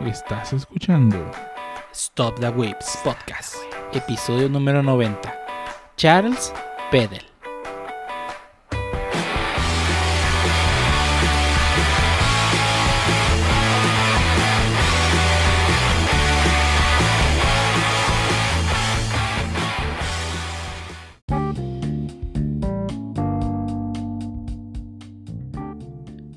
[0.00, 1.30] Estás escuchando
[1.92, 3.56] Stop the Whips Podcast,
[3.92, 5.32] episodio número 90.
[5.96, 6.52] Charles
[6.90, 7.33] Pedel.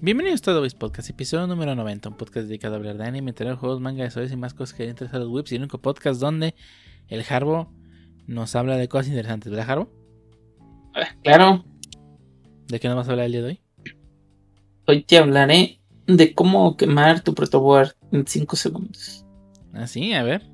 [0.08, 3.34] Bienvenidos a Todo Whips Podcast, episodio número 90, un podcast dedicado a hablar de anime,
[3.34, 5.79] tener juegos, manga, historias y más cosas que interesan a los whips y el único
[5.79, 6.56] podcast donde
[7.10, 7.74] el Harbo
[8.25, 9.92] nos habla de cosas interesantes, ¿verdad, Harbo?
[11.24, 11.65] Claro,
[12.70, 13.62] ¿De qué nos vas a hablar el día de hoy?
[14.86, 19.26] hoy te hablaré de cómo quemar tu protoboard en 5 segundos.
[19.74, 20.50] Ah, sí, a ver.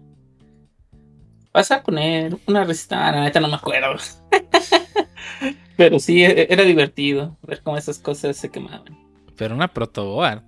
[1.53, 3.97] Vas a poner una receta, la neta no me acuerdo.
[5.77, 9.02] Pero sí, e- era divertido ver cómo esas cosas se quemaban.
[9.35, 10.43] Pero una protoboard.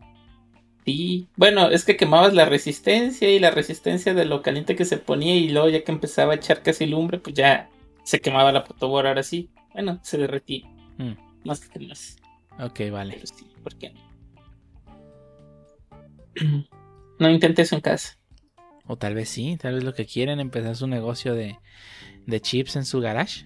[0.85, 4.97] Sí, bueno, es que quemabas la resistencia y la resistencia de lo caliente que se
[4.97, 7.69] ponía y luego ya que empezaba a echar casi lumbre, pues ya
[8.03, 9.49] se quemaba la protoboard, ahora sí.
[9.73, 12.19] Bueno, se derretía, Mm, más que quemarse.
[12.59, 13.13] ok, vale.
[13.13, 14.01] Pero sí, ¿por qué no?
[17.19, 18.19] No intentes eso en casa.
[18.87, 21.57] O tal vez sí, tal vez lo que quieren empezar su negocio de,
[22.25, 23.45] de chips en su garage.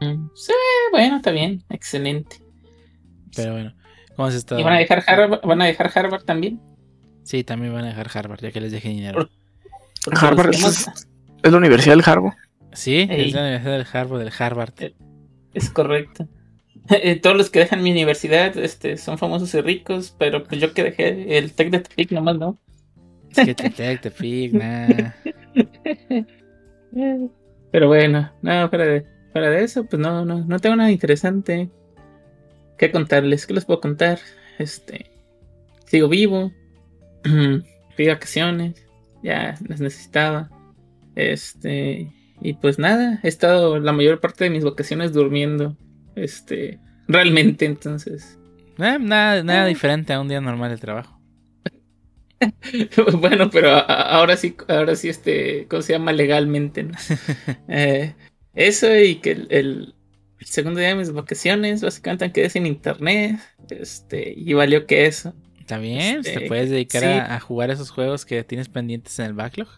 [0.00, 0.52] Mm, Sí,
[0.92, 2.36] bueno, está bien, excelente.
[3.36, 3.74] Pero bueno,
[4.16, 4.58] ¿cómo se está?
[4.58, 6.60] ¿Y van a dejar Harvard, van a dejar Harvard también?
[7.24, 9.28] Sí, también van a dejar Harvard, ya que les deje dinero.
[10.12, 10.88] Harvard es,
[11.42, 12.34] es la Universidad del Harbo.
[12.72, 13.28] Sí, Ey.
[13.28, 14.72] es la Universidad del Harvard, del Harvard.
[14.78, 14.94] Eh.
[15.54, 16.28] es correcto.
[16.88, 20.72] Eh, Todos los que dejan mi universidad este, son famosos y ricos, pero pues yo
[20.74, 22.58] que dejé el Tec de Tepic nomás, ¿no?
[23.30, 25.12] Es que te te te pig, nah.
[26.96, 27.28] Eh,
[27.70, 31.70] Pero bueno, no, fuera de, fuera de eso, pues no, no, no tengo nada interesante
[32.80, 33.46] que contarles.
[33.46, 34.18] ¿Qué les puedo contar?
[34.58, 35.10] Este,
[35.84, 36.50] sigo vivo,
[37.94, 38.86] fui vacaciones,
[39.22, 40.48] ya las necesitaba.
[41.14, 45.76] Este, y pues nada, he estado la mayor parte de mis vacaciones durmiendo.
[46.16, 48.38] Este, realmente, entonces.
[48.78, 51.20] Eh, nada, nada diferente a un día normal de trabajo.
[53.20, 56.12] bueno, pero ahora sí, ahora sí, este, ¿cómo se llama?
[56.12, 56.94] Legalmente, ¿no?
[57.68, 58.14] Eh,
[58.54, 59.94] eso y que el, el-
[60.40, 65.06] el segundo día de mis vacaciones, básicamente me quedé sin internet, este, y valió que
[65.06, 65.34] eso.
[65.58, 66.20] ¿Está bien?
[66.20, 67.08] Este, ¿Te puedes dedicar sí.
[67.08, 69.68] a, a jugar esos juegos que tienes pendientes en el backlog?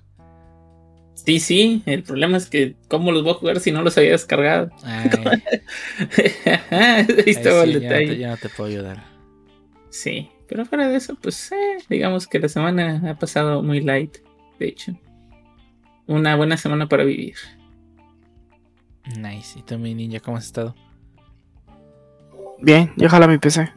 [1.14, 4.12] Sí, sí, el problema es que, ¿cómo los voy a jugar si no los había
[4.12, 4.70] descargado?
[6.70, 8.06] Ahí estaba sí, el ya, no detalle.
[8.06, 9.04] te, ya no te puedo ayudar.
[9.90, 14.18] Sí, pero fuera de eso, pues eh, digamos que la semana ha pasado muy light,
[14.58, 14.98] de hecho.
[16.06, 17.36] Una buena semana para vivir.
[19.04, 19.58] Nice.
[19.58, 20.74] ¿Y tú, mi ninja, cómo has estado?
[22.60, 23.72] Bien, ya jala mi PC.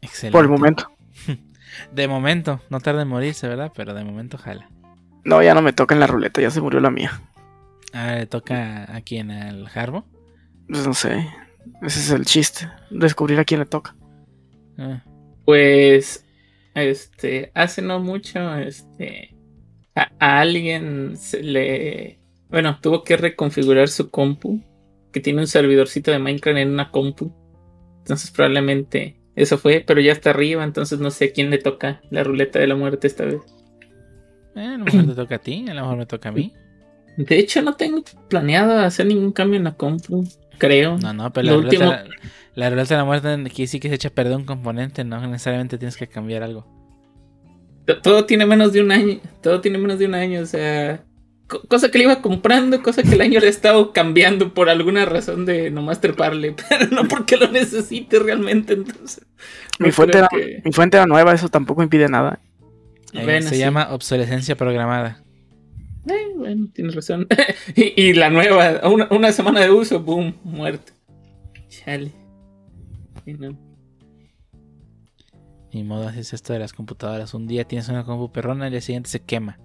[0.00, 0.32] Excelente.
[0.32, 0.90] Por el momento.
[1.92, 3.72] De momento, no tarda en morirse, ¿verdad?
[3.74, 4.70] Pero de momento jala.
[5.24, 7.20] No, ya no me toca en la ruleta, ya se murió la mía.
[7.92, 10.06] Ahora le toca a quién, al Harbo.
[10.68, 11.28] Pues no sé.
[11.82, 12.70] Ese es el chiste.
[12.90, 13.94] Descubrir a quién le toca.
[14.78, 15.02] Ah,
[15.44, 16.24] Pues,
[16.74, 19.34] este, hace no mucho, este,
[19.94, 24.60] a, a alguien se le, bueno, tuvo que reconfigurar su compu,
[25.12, 27.32] que tiene un servidorcito de Minecraft en una compu.
[27.98, 32.00] Entonces probablemente eso fue, pero ya está arriba, entonces no sé a quién le toca
[32.10, 33.40] la ruleta de la muerte esta vez.
[34.54, 36.52] eh, a lo mejor te toca a ti, a lo mejor me toca a mí.
[37.16, 40.24] De hecho, no tengo planeado hacer ningún cambio en la compu,
[40.58, 40.98] creo.
[40.98, 42.04] No, no, pero la ruleta, último- la,
[42.54, 45.20] la ruleta de la muerte aquí sí que se echa a perder un componente, no
[45.26, 46.66] necesariamente tienes que cambiar algo.
[47.86, 49.18] To- Todo tiene menos de un año.
[49.42, 50.40] Todo tiene menos de un año.
[50.42, 51.04] O sea.
[51.48, 54.68] Co- Cosa que le iba comprando, cosa que el año le he estado cambiando por
[54.68, 56.54] alguna razón de nomás treparle.
[56.68, 58.74] Pero no porque lo necesite realmente.
[58.74, 59.24] Entonces.
[59.78, 62.40] Mi no fuente, era, que- mi fuente era nueva, eso tampoco impide nada.
[63.12, 63.60] Eh, Bueno, se sí.
[63.60, 65.22] llama obsolescencia programada.
[66.08, 67.26] Eh, bueno, tienes razón.
[67.74, 70.92] y, y la nueva, una, una semana de uso, boom, muerto.
[71.68, 72.12] Chale.
[73.24, 73.56] Sí, no.
[75.72, 77.34] Ni modo, así es esto de las computadoras.
[77.34, 79.58] Un día tienes una compu perrona y al día siguiente se quema.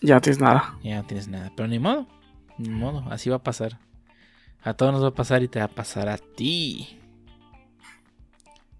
[0.00, 0.76] Ya tienes nada.
[0.82, 1.52] Ya no tienes nada.
[1.56, 2.06] Pero ni modo,
[2.56, 3.78] ni modo, así va a pasar.
[4.62, 6.98] A todos nos va a pasar y te va a pasar a ti.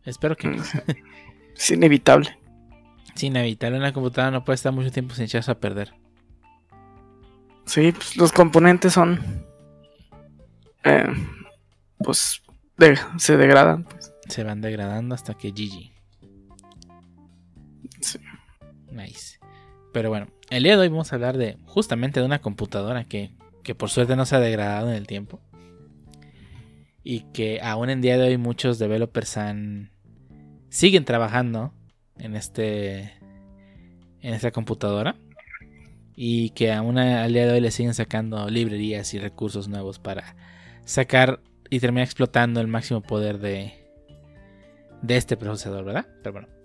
[0.05, 0.63] Espero que no.
[1.57, 2.39] Es inevitable.
[3.17, 3.79] Es inevitable.
[3.79, 5.93] Una computadora no puede estar mucho tiempo sin echarse a perder.
[7.67, 9.45] Sí, pues los componentes son.
[10.85, 11.13] eh,
[11.99, 12.43] pues
[12.77, 13.83] de- se degradan.
[13.85, 14.15] pues.
[14.29, 15.91] Se van degradando hasta que GG.
[18.01, 18.19] Sí.
[18.93, 19.39] Nice.
[19.93, 23.33] Pero bueno, el día de hoy vamos a hablar de justamente de una computadora que,
[23.63, 25.41] que por suerte no se ha degradado en el tiempo.
[27.05, 29.91] Y que aún en día de hoy muchos developers han
[30.69, 31.73] siguen trabajando
[32.19, 33.15] en este
[34.21, 35.17] en esta computadora
[36.15, 40.37] y que aún al día de hoy le siguen sacando librerías y recursos nuevos para
[40.85, 41.41] sacar
[41.71, 43.73] y terminar explotando el máximo poder de
[45.01, 46.07] de este procesador, ¿verdad?
[46.23, 46.58] Pero bueno.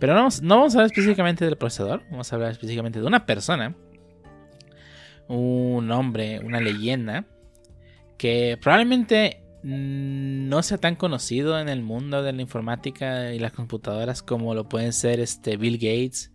[0.00, 3.06] Pero no vamos, no vamos a hablar específicamente del procesador, vamos a hablar específicamente de
[3.06, 3.76] una persona,
[5.28, 7.26] un hombre, una leyenda,
[8.18, 14.22] que probablemente no sea tan conocido en el mundo de la informática y las computadoras
[14.22, 16.32] como lo pueden ser este Bill Gates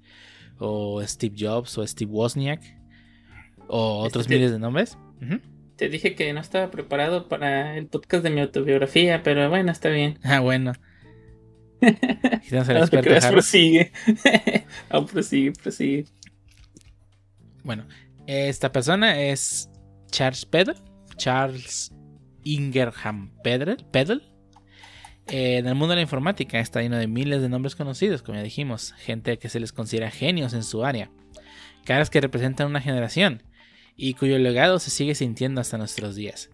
[0.59, 2.61] o Steve Jobs o Steve Wozniak
[3.67, 4.97] o otros Este- miles de nombres.
[5.75, 9.89] Te dije que no estaba preparado para el podcast de mi autobiografía, pero bueno, está
[9.89, 10.19] bien.
[10.23, 10.71] Ah, bueno.
[11.79, 13.91] Tenemos al No experto creas, prosigue.
[14.91, 16.05] No, prosigue, prosigue.
[17.63, 17.85] Bueno,
[18.27, 19.69] esta persona es
[20.11, 20.75] Charles Peddle.
[21.17, 21.91] Charles
[22.43, 23.77] Ingerham Peddle.
[23.91, 24.21] Peddle.
[25.27, 28.37] Eh, en el mundo de la informática está lleno de miles de nombres conocidos, como
[28.37, 31.09] ya dijimos, gente que se les considera genios en su área,
[31.83, 33.41] caras que representan una generación
[33.95, 36.51] y cuyo legado se sigue sintiendo hasta nuestros días.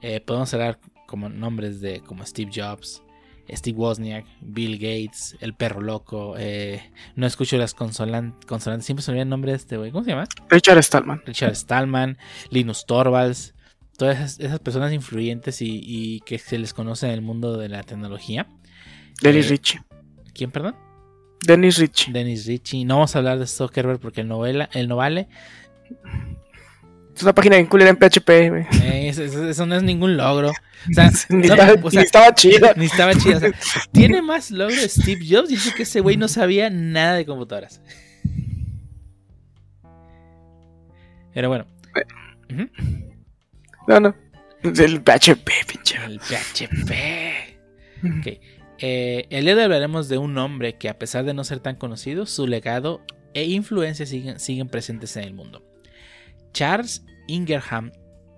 [0.00, 3.02] Eh, podemos hablar como nombres de como Steve Jobs,
[3.50, 6.34] Steve Wozniak, Bill Gates, el perro loco.
[6.38, 9.90] eh, no escucho las consolan- consonantes, siempre se olvida el nombre de este güey.
[9.90, 10.26] ¿Cómo se llama?
[10.48, 11.22] Richard Stallman.
[11.26, 12.16] Richard Stallman,
[12.50, 13.54] Linus Torvalds,
[13.98, 17.68] todas esas, esas personas influyentes y, y que se les conoce en el mundo de
[17.68, 18.46] la tecnología.
[19.22, 19.80] Dennis Eh, Ritchie.
[20.34, 20.74] ¿Quién, perdón?
[21.46, 22.12] Dennis Ritchie.
[22.12, 22.84] Dennis Ritchie.
[22.84, 25.28] No vamos a hablar de Zuckerberg porque el, novela, el no vale.
[27.14, 28.66] Es una página bien culera en PHP, güey.
[28.82, 30.50] Eh, eso, eso- eso no es ningún logro.
[30.50, 32.72] O sea, Ni, no, estaba- o sea, ni estaba chida.
[32.76, 33.36] ni estaba chido.
[33.36, 33.52] o sea,
[33.92, 37.80] tiene más logro Steve Jobs eso que ese güey no sabía nada de computadoras.
[41.32, 41.66] Pero bueno.
[43.88, 44.14] No, no.
[44.62, 45.96] El PHP, pinche.
[46.04, 46.90] El PHP.
[48.18, 48.38] Ok.
[48.78, 51.60] Eh, el día de hoy hablaremos de un hombre que a pesar de no ser
[51.60, 53.02] tan conocido, su legado
[53.34, 55.62] e influencia siguen, siguen presentes en el mundo.
[56.54, 57.92] Charles Ingerham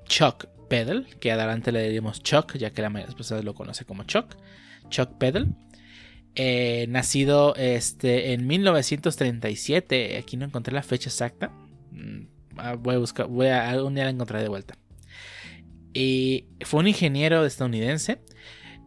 [0.06, 3.54] Chuck Peddle, que adelante le diríamos Chuck, ya que la mayoría de las personas lo
[3.54, 4.34] conoce como Chuck.
[4.90, 5.48] Chuck Peddle.
[6.34, 10.18] eh, nacido este, en 1937.
[10.18, 11.50] Aquí no encontré la fecha exacta.
[11.92, 12.26] Mm,
[12.58, 14.76] ah, Voy a buscar, voy a día la encontraré de vuelta.
[15.94, 18.18] Y fue un ingeniero estadounidense.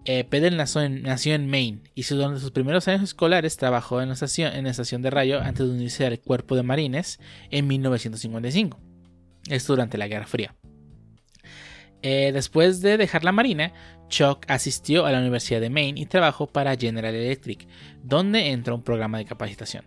[0.06, 4.56] Eh, Peddle nació en, Maine y durante sus primeros años escolares trabajó en la, estación,
[4.56, 7.20] en la estación de rayo antes de unirse al cuerpo de marines
[7.52, 8.89] en 1955.
[9.50, 10.56] Esto durante la Guerra Fría.
[12.02, 13.74] Eh, después de dejar la marina,
[14.08, 17.68] Chuck asistió a la Universidad de Maine y trabajó para General Electric,
[18.04, 19.86] donde entró un programa de capacitación.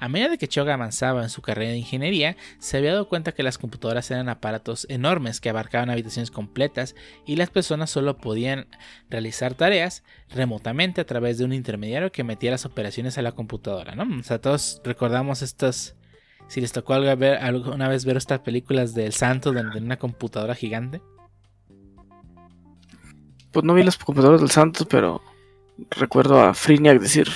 [0.00, 3.42] A medida que Chuck avanzaba en su carrera de ingeniería, se había dado cuenta que
[3.42, 6.94] las computadoras eran aparatos enormes que abarcaban habitaciones completas
[7.26, 8.68] y las personas solo podían
[9.10, 13.96] realizar tareas remotamente a través de un intermediario que metía las operaciones a la computadora.
[14.00, 15.96] O sea, todos recordamos estos,
[16.48, 20.54] si les tocó ver- alguna vez ver estas películas del Santo donde tenía una computadora
[20.54, 21.00] gigante.
[23.52, 25.22] Pues no vi las computadoras del Santos, pero
[25.90, 27.28] recuerdo a Friniak decir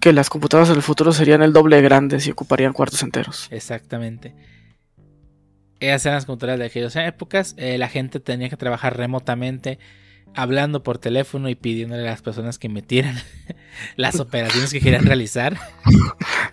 [0.00, 3.48] que las computadoras del futuro serían el doble de grandes y ocuparían cuartos enteros.
[3.50, 4.34] Exactamente.
[5.78, 7.54] Esas eran las computadoras de aquellas épocas.
[7.58, 9.78] eh, la gente tenía que trabajar remotamente,
[10.34, 13.16] hablando por teléfono y pidiéndole a las personas que metieran
[13.96, 15.56] las operaciones que querían realizar.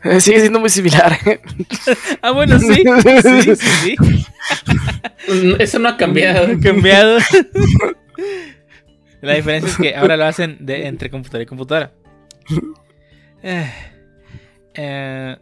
[0.03, 1.17] Eh, sigue siendo muy similar.
[1.25, 1.39] ¿eh?
[2.21, 2.83] Ah, bueno, sí.
[3.21, 3.95] Sí, sí, sí.
[5.27, 6.47] Mm, Eso no ha cambiado.
[6.61, 7.19] cambiado.
[9.21, 11.91] La diferencia es que ahora lo hacen de, entre computadora y computadora.
[13.41, 13.71] Eh,
[14.73, 15.37] eh,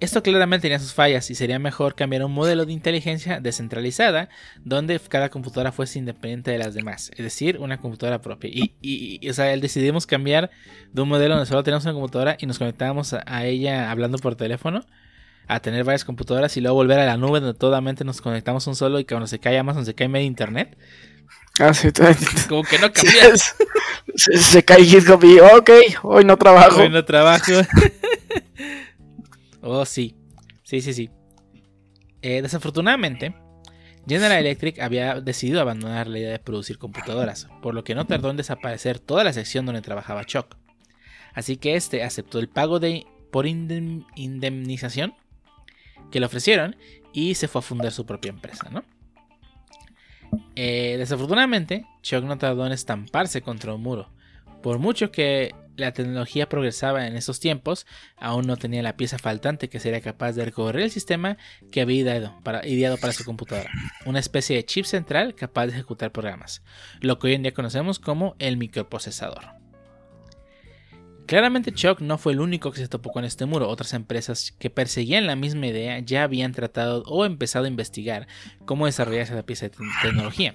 [0.00, 4.28] esto claramente tenía sus fallas y sería mejor cambiar a un modelo de inteligencia descentralizada
[4.64, 8.50] donde cada computadora fuese independiente de las demás, es decir, una computadora propia.
[8.52, 10.50] Y, y- y, o sea, él decidimos cambiar
[10.92, 14.18] de un modelo donde solo tenemos una computadora y nos conectábamos a, a ella hablando
[14.18, 14.84] por teléfono
[15.48, 18.74] a tener varias computadoras y luego volver a la nube donde totalmente nos conectamos un
[18.76, 20.76] solo y cuando se cae Amazon se cae medio internet.
[21.58, 21.88] Ah, sí,
[22.48, 23.28] Como que no sí, cambia.
[23.32, 23.54] es-
[24.14, 25.70] se, se cae GitHub y ok,
[26.02, 26.80] hoy no trabajo.
[26.82, 27.52] Hoy no trabajo.
[29.66, 30.16] oh, sí.
[30.62, 31.10] Sí, sí, sí.
[32.22, 33.34] Eh, desafortunadamente,
[34.08, 38.30] General Electric había decidido abandonar la idea de producir computadoras, por lo que no tardó
[38.30, 40.56] en desaparecer toda la sección donde trabajaba Chuck.
[41.34, 45.14] Así que este aceptó el pago de, por indem- indemnización
[46.10, 46.76] que le ofrecieron
[47.12, 48.84] y se fue a fundar su propia empresa, ¿no?
[50.54, 54.10] Eh, desafortunadamente, Chuck no tardó en estamparse contra un muro.
[54.62, 59.68] Por mucho que la tecnología progresaba en esos tiempos, aún no tenía la pieza faltante
[59.68, 61.36] que sería capaz de recorrer el sistema
[61.70, 63.70] que había ideado para, su computadora.
[64.04, 66.62] Una especie de chip central capaz de ejecutar programas,
[67.00, 69.56] lo que hoy en día conocemos como el microprocesador.
[71.26, 73.68] Claramente Chuck no fue el único que se topó con este muro.
[73.68, 78.28] Otras empresas que perseguían la misma idea ya habían tratado o empezado a investigar
[78.64, 80.54] cómo desarrollarse la pieza de tecnología,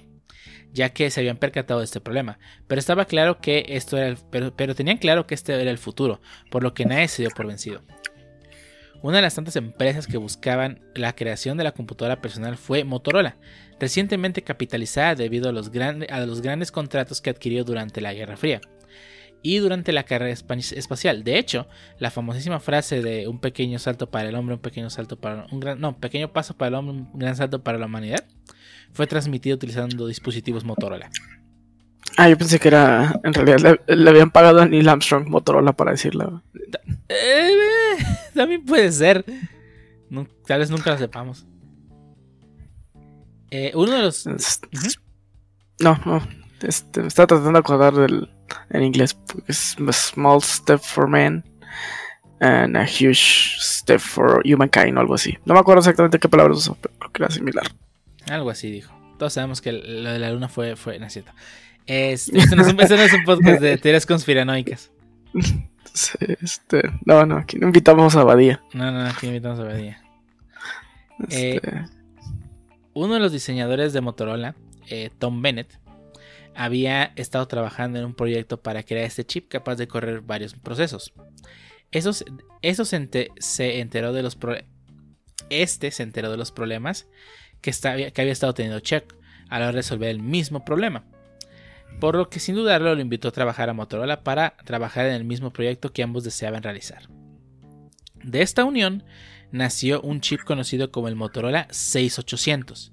[0.72, 2.38] ya que se habían percatado de este problema.
[2.66, 6.20] Pero estaba claro que esto era pero, pero tenían claro que este era el futuro,
[6.50, 7.82] por lo que nadie se dio por vencido.
[9.02, 13.36] Una de las tantas empresas que buscaban la creación de la computadora personal fue Motorola,
[13.80, 15.72] recientemente capitalizada debido a los,
[16.08, 18.60] a los grandes contratos que adquirió durante la Guerra Fría
[19.42, 21.24] y durante la carrera espacial.
[21.24, 21.66] De hecho,
[21.98, 25.58] la famosísima frase de un pequeño salto para el hombre, un pequeño salto para un
[25.58, 28.24] gran, no, pequeño paso para el hombre, un gran salto para la humanidad,
[28.92, 31.10] fue transmitido utilizando dispositivos Motorola.
[32.16, 35.92] Ah, yo pensé que era, en realidad le, habían pagado a Neil Armstrong Motorola para
[35.92, 36.42] decirlo.
[37.08, 37.96] Eh,
[38.34, 39.24] también puede ser.
[40.46, 41.46] tal vez nunca lo sepamos.
[43.50, 44.26] Eh, uno de los...
[45.80, 46.22] No, no.
[46.62, 48.30] Este, me estaba tratando de acordar del,
[48.70, 49.16] en inglés.
[49.46, 51.44] Es a small step for man
[52.40, 55.38] and a huge step for humankind o algo así.
[55.44, 57.66] No me acuerdo exactamente qué palabras usó, pero creo que era similar.
[58.28, 58.94] Algo así dijo.
[59.18, 61.32] Todos sabemos que lo de la luna fue, fue no es cierto.
[61.86, 64.90] Este, no, es un, podcast de teorías conspiranoicas.
[66.20, 68.62] este, no, no, aquí no invitamos a Badía.
[68.72, 70.02] No, no, aquí invitamos a Badía.
[71.28, 71.56] Este...
[71.56, 71.60] Eh,
[72.94, 74.54] uno de los diseñadores de Motorola,
[74.88, 75.78] eh, Tom Bennett,
[76.54, 81.14] había estado trabajando en un proyecto para crear este chip capaz de correr varios procesos.
[81.90, 84.38] Eso, se, enteró de los
[85.50, 87.06] este se enteró de los problemas
[87.62, 89.14] que, había estado teniendo Chuck
[89.48, 91.04] a la hora de resolver el mismo problema.
[92.00, 95.24] Por lo que sin dudarlo lo invitó a trabajar a Motorola para trabajar en el
[95.24, 97.08] mismo proyecto que ambos deseaban realizar.
[98.22, 99.04] De esta unión
[99.50, 102.92] nació un chip conocido como el Motorola 6800,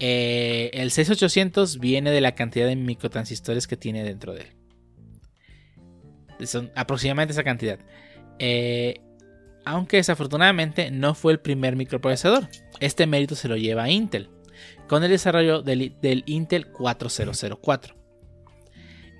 [0.00, 6.46] eh, el 6800 viene de la cantidad de microtransistores que tiene dentro de él.
[6.46, 7.80] Son aproximadamente esa cantidad.
[8.38, 9.00] Eh,
[9.64, 12.48] aunque desafortunadamente no fue el primer microprocesador.
[12.80, 14.30] Este mérito se lo lleva a Intel,
[14.86, 17.94] con el desarrollo del, del Intel 4004.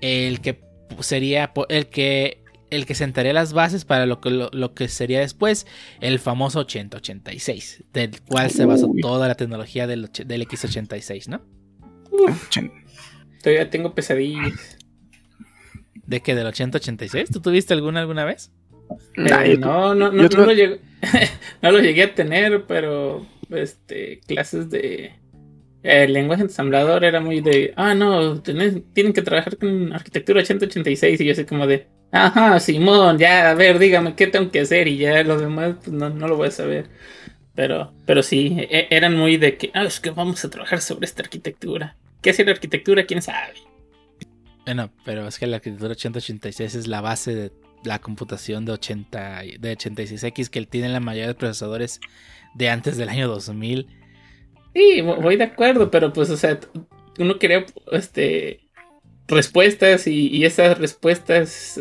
[0.01, 0.61] El que
[1.01, 5.67] sería el que el que sentaría las bases para lo que, lo, que sería después
[6.01, 11.41] el famoso 8086, del cual se basó toda la tecnología del, del X86, ¿no?
[13.43, 14.77] todavía tengo pesadillas.
[15.95, 16.35] ¿De qué?
[16.35, 17.31] ¿Del 8086?
[17.31, 18.51] ¿Tú tuviste alguna alguna vez?
[19.17, 20.81] Eh, no, no, no, no, lo llegué,
[21.63, 25.13] no lo llegué a tener, pero este clases de
[25.83, 31.35] lenguaje ensamblador era muy de, ah, no, tienen que trabajar con arquitectura 8086 y yo
[31.35, 35.23] sé como de, Ajá, Simón, ya, a ver, dígame qué tengo que hacer y ya
[35.25, 36.89] los demás pues, no, lo voy a saber.
[37.55, 41.07] Pero, pero sí, e, eran muy de que, ah, es que vamos a trabajar sobre
[41.07, 41.97] esta arquitectura.
[42.23, 43.05] ¿Qué es la arquitectura?
[43.05, 43.55] ¿Quién sabe?
[44.65, 47.53] Bueno, pero es que la arquitectura 8086 es la base de
[47.85, 52.01] la computación de, 80, de 86X que tiene la mayoría de procesadores
[52.59, 53.87] de antes del año 2000.
[54.75, 56.59] Sí, voy de acuerdo, pero pues, o sea,
[57.19, 58.61] uno quería, este,
[59.29, 61.81] respuestas y, esas respuestas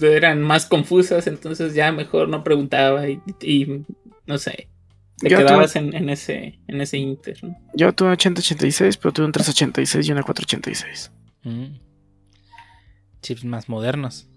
[0.00, 3.84] eran más confusas, entonces ya mejor no preguntaba y,
[4.26, 4.68] no sé.
[5.18, 7.38] Te quedabas en, ese, en ese inter.
[7.74, 11.12] Yo tuve un 8086, pero tuve un 386 y una 486.
[11.44, 11.78] Mm.
[13.20, 14.28] Chips más modernos.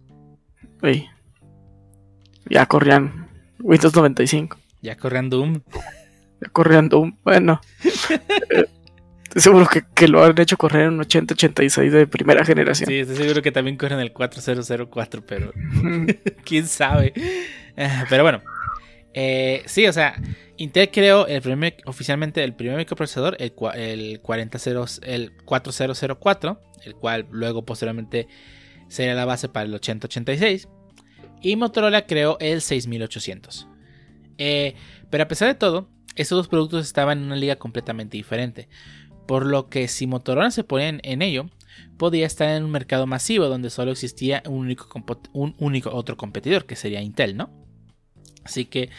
[0.84, 1.08] Sí.
[2.48, 4.60] Ya corrían Windows 95.
[4.86, 5.62] Ya corrían Doom.
[6.42, 7.18] Ya corrían Doom.
[7.24, 7.60] Bueno.
[9.36, 12.88] Eh, seguro que, lo han hecho correr en un 8086 de primera generación.
[12.88, 15.51] Sí, estoy seguro que también corren el 4004, pero
[16.46, 17.12] quién sabe.
[17.75, 18.42] Ah, pero bueno,
[19.13, 20.15] eh, sí, o sea,
[20.56, 24.58] Intel creó el primer, oficialmente el primer microprocesador, el, el, 40,
[25.01, 28.27] el 4004, el cual luego posteriormente
[28.88, 30.70] sería la base para el 8086.
[31.42, 33.68] Y Motorola creó el 6800.
[34.38, 34.75] Eh,
[35.10, 38.70] pero a pesar de todo, estos dos productos estaban en una liga completamente diferente
[39.25, 41.50] por lo que si Motorola se ponía en, ello,
[41.98, 44.75] podía estar en un mercado masivo donde solo existía un
[45.60, 47.50] único, otro competidor, que sería Intel, ¿no?
[48.44, 48.89] Así que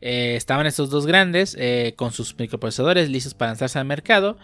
[0.00, 4.38] eh, estaban estos dos grandes eh, con sus microprocesadores listos para lanzarse al mercado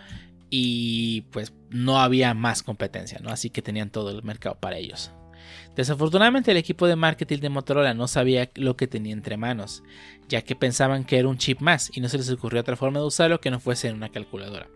[0.50, 3.30] y pues no había más competencia, ¿no?
[3.30, 5.12] Así que tenían todo el mercado para ellos.
[5.80, 9.82] Desafortunadamente el equipo de marketing de Motorola no sabía lo que tenía entre manos,
[10.28, 13.00] ya que pensaban que era un chip más y no se les ocurrió otra forma
[13.00, 14.68] de usarlo que no fuese en una calculadora.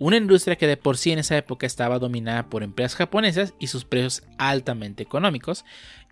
[0.00, 3.68] Una industria que de por sí en esa época estaba dominada por empresas japonesas y
[3.68, 5.64] sus precios altamente económicos.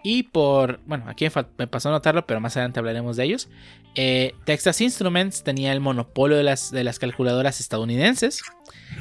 [0.05, 1.27] Y por, bueno, aquí
[1.59, 3.49] me pasó a notarlo, pero más adelante hablaremos de ellos.
[3.97, 8.43] Eh, Texas Instruments tenía el monopolio de las, de las calculadoras estadounidenses.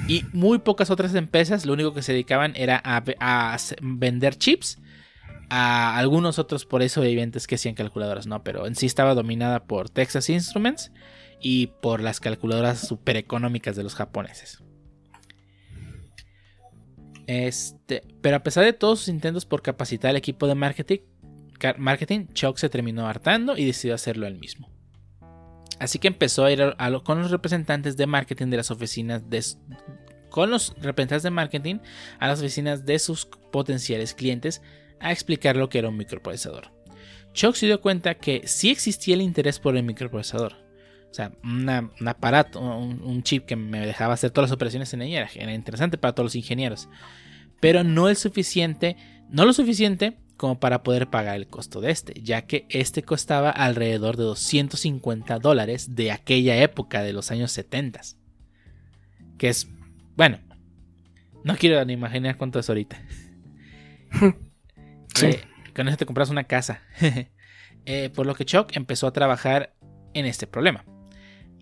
[0.08, 4.80] Y muy pocas otras empresas lo único que se dedicaban era a, vender chips
[5.56, 9.66] a algunos otros por eso sobrevivientes que hacían calculadoras, no, pero en sí estaba dominada
[9.66, 10.92] por Texas Instruments
[11.40, 14.64] y por las calculadoras super económicas de los japoneses.
[17.28, 21.02] Este, pero a pesar de todos sus intentos por capacitar al equipo de marketing,
[21.78, 24.72] marketing, Chuck se terminó hartando y decidió hacerlo él mismo.
[25.80, 29.44] Así que empezó a ir con los representantes de marketing de las oficinas de,
[30.32, 31.76] con los representantes de marketing
[32.20, 34.64] a las oficinas de sus potenciales clientes
[35.04, 36.72] a explicar lo que era un microprocesador.
[37.34, 40.56] Chuck se dio cuenta que sí existía el interés por el microprocesador.
[41.10, 41.70] O sea, un
[42.08, 46.14] aparato, un, chip que me dejaba hacer todas las operaciones en ella era, interesante para
[46.14, 46.90] todos los ingenieros.
[47.60, 48.98] Pero no es suficiente,
[49.30, 53.52] no lo suficiente como para poder pagar el costo de este, ya que este costaba
[53.52, 58.02] alrededor de 250 dólares de aquella época de los años 70.
[59.38, 59.68] Que es,
[60.16, 60.40] bueno,
[61.44, 63.00] no quiero ni imaginar cuánto es ahorita.
[65.22, 65.44] Eh,
[65.76, 66.82] con eso te compras una casa.
[67.86, 69.76] Eh, por lo que Chuck empezó a trabajar
[70.14, 70.86] en este problema.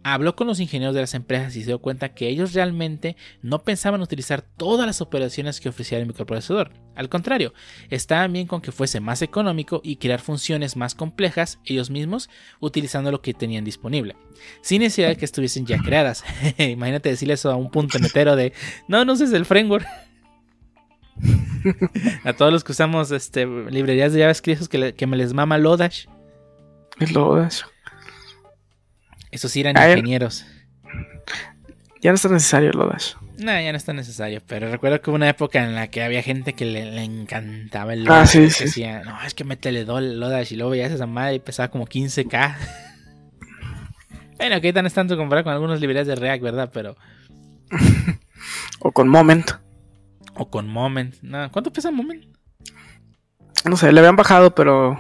[0.03, 3.63] Habló con los ingenieros de las empresas y se dio cuenta que ellos realmente no
[3.63, 6.73] pensaban utilizar todas las operaciones que ofrecía el microprocesador.
[6.95, 7.53] Al contrario,
[7.89, 12.29] estaban bien con que fuese más económico y crear funciones más complejas ellos mismos
[12.59, 14.15] utilizando lo que tenían disponible,
[14.61, 16.23] sin necesidad de que estuviesen ya creadas.
[16.57, 18.53] Imagínate decirle eso a un punto metero de
[18.87, 19.87] no, no uses el framework.
[22.23, 26.05] a todos los que usamos este, librerías de JavaScript que, que me les mama Lodash.
[27.13, 27.61] Lodash.
[29.31, 30.45] Esos sí eran ingenieros.
[32.01, 33.13] Ya no está necesario Lodash.
[33.37, 34.41] No, ya no está necesario.
[34.45, 38.03] Pero recuerdo que hubo una época en la que había gente que le, encantaba el
[38.03, 38.21] Lodash.
[38.21, 38.65] Ah, sí, sí.
[38.65, 40.51] Decía, no, es que métele Lodash.
[40.53, 42.55] Y luego veías esa madre y pesaba como 15k.
[44.37, 46.69] bueno, que tan es tanto comparado con algunas librerías de React, ¿verdad?
[46.73, 46.97] Pero.
[48.79, 49.51] o con Moment.
[50.35, 51.15] O con Moment.
[51.51, 52.25] ¿Cuánto pesa Moment?
[53.65, 54.99] No sé, le habían bajado, pero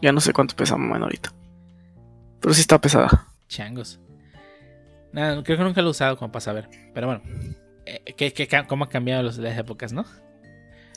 [0.00, 1.32] ya no sé cuánto pesa Moment ahorita.
[2.40, 3.26] Pero sí está pesada.
[3.48, 4.00] Changos.
[5.12, 6.68] Nada, creo que nunca lo he usado como para saber.
[6.94, 7.22] Pero bueno,
[7.86, 10.04] eh, cómo han cambiado las épocas, no?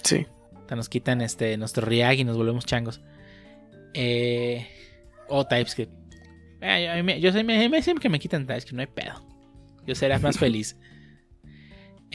[0.03, 0.25] Sí.
[0.69, 3.01] nos quitan este, nuestro React y nos volvemos changos.
[3.93, 4.67] Eh,
[5.27, 5.93] o TypeScript.
[6.61, 9.25] Eh, yo, soy, me, siempre que me quitan TypeScript, no hay pedo.
[9.85, 10.77] Yo seré más feliz.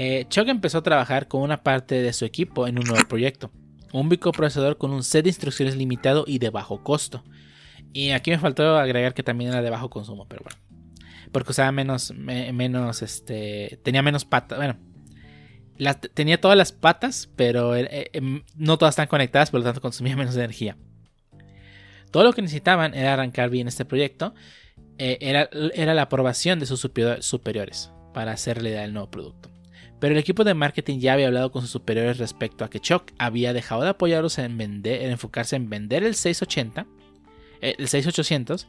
[0.02, 3.50] Eh, Chuck empezó a trabajar con una parte de su equipo en un nuevo proyecto,
[3.92, 7.22] un microprocesador con un set de instrucciones limitado y de bajo costo.
[7.92, 10.58] Y aquí me faltó agregar que también era de bajo consumo, pero bueno.
[11.32, 14.78] Porque usaba menos, menos, este, tenía menos patas, bueno.
[16.14, 20.16] tenía todas las patas, pero eh, em, no todas están conectadas, por lo tanto consumía
[20.16, 20.78] menos energía.
[22.10, 24.32] Todo lo que necesitaban era arrancar bien este proyecto.
[24.96, 29.50] Eh, era, la aprobación de sus superiores para hacerle el nuevo producto.
[30.00, 33.12] Pero el equipo de marketing ya había hablado con sus superiores respecto a que Chuck
[33.18, 36.86] había dejado de apoyarlos en, vender, en enfocarse en vender el 680,
[37.60, 38.66] eh, el 6800,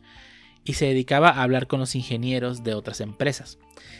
[0.63, 3.57] y se dedicaba a hablar con los ingenieros de otras empresas.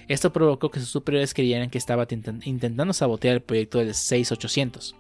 [0.10, 4.96] Esto provocó que sus superiores creyeran que estaba intentando sabotear el proyecto del 6800.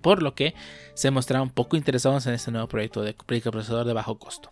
[0.00, 0.54] Por lo que
[0.94, 4.50] se mostraron poco interesados en este nuevo proyecto de procesador de bajo costo.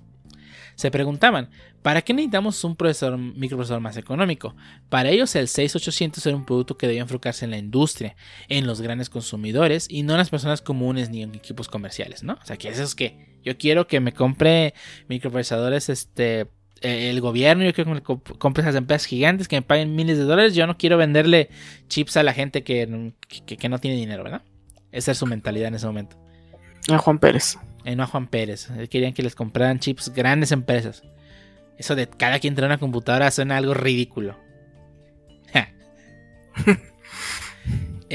[0.74, 1.50] Se preguntaban,
[1.82, 4.54] ¿para qué necesitamos un procesador, microprocesador más económico?
[4.88, 8.16] Para ellos el 6800 era un producto que debía enfocarse en la industria,
[8.48, 12.34] en los grandes consumidores y no en las personas comunes ni en equipos comerciales, ¿no?
[12.34, 14.74] O sea, que eso es que yo quiero que me compre
[15.08, 16.48] microprocesadores, este,
[16.82, 20.24] eh, el gobierno, yo quiero que compre esas empresas gigantes que me paguen miles de
[20.24, 21.48] dólares, yo no quiero venderle
[21.88, 24.42] chips a la gente que, no tiene dinero, ¿verdad?
[24.90, 26.16] Esa es su mentalidad en ese momento.
[26.90, 27.56] A Juan Pérez.
[27.84, 28.68] Eh, no a Juan Pérez.
[28.90, 31.02] Querían que les compraran chips grandes empresas.
[31.78, 34.36] Eso de cada quien trae una computadora suena algo ridículo.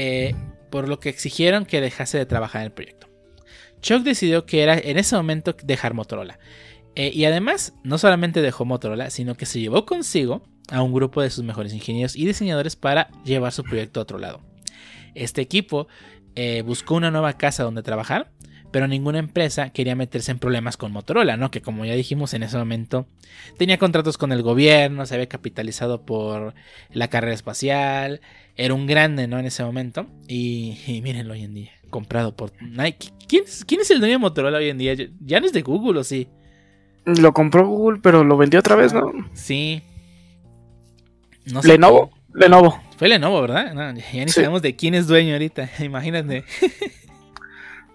[0.00, 0.32] Eh,
[0.70, 3.08] por lo que exigieron que dejase de trabajar en el proyecto.
[3.80, 6.38] Chuck decidió que era en ese momento dejar Motorola.
[6.94, 11.20] Eh, y además, no solamente dejó Motorola, sino que se llevó consigo a un grupo
[11.20, 14.40] de sus mejores ingenieros y diseñadores para llevar su proyecto a otro lado.
[15.16, 15.88] Este equipo
[16.64, 18.30] buscó una nueva casa donde trabajar
[18.70, 21.50] pero ninguna empresa quería meterse en problemas con Motorola, ¿no?
[21.50, 23.06] Que como ya dijimos en ese momento,
[23.56, 26.54] tenía contratos con el gobierno, se había capitalizado por
[26.92, 28.20] la carrera espacial,
[28.56, 29.38] era un grande, ¿no?
[29.38, 30.06] En ese momento.
[30.26, 33.08] Y, mírenlo hoy en día, comprado por Nike.
[33.26, 34.94] ¿Quién es, ¿Quién es el dueño de Motorola hoy en día?
[35.20, 36.28] ¿Ya no es de Google o sí?
[37.04, 39.12] Lo compró Google, pero lo vendió otra vez, ¿no?
[39.32, 39.82] Sí.
[41.46, 42.10] No Lenovo.
[42.34, 42.82] Lenovo.
[42.98, 43.94] Fue Lenovo, ¿verdad?
[44.12, 45.70] ya ni sabemos de quién es dueño ahorita.
[45.80, 46.44] Imagínate.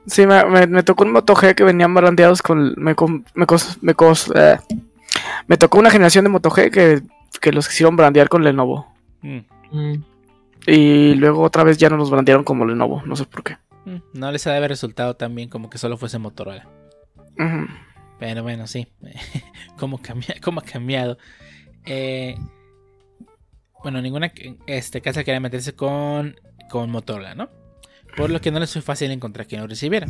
[0.06, 2.74] Sí, me, me, tocó un Moto G que venían brandeados con.
[2.78, 3.46] Me, me,
[3.82, 3.96] me,
[4.36, 4.58] eh,
[5.48, 7.02] me tocó una generación de Moto G que,
[7.40, 8.94] que los quisieron brandear con Lenovo.
[9.22, 10.04] Mm.
[10.68, 13.58] Y luego otra vez ya no los brandearon como Lenovo, no sé por qué.
[13.86, 16.68] Mm, No les ha de haber resultado tan bien como que solo fuese Motorola.
[18.20, 18.88] Pero bueno, sí.
[19.78, 21.18] ¿Cómo, cambia, cómo ha cambiado?
[21.86, 22.38] Eh,
[23.82, 24.32] bueno, ninguna
[24.68, 26.36] este, casa quería meterse con,
[26.70, 27.50] con Motorola, ¿no?
[28.16, 30.08] Por lo que no les fue fácil encontrar quien lo recibiera.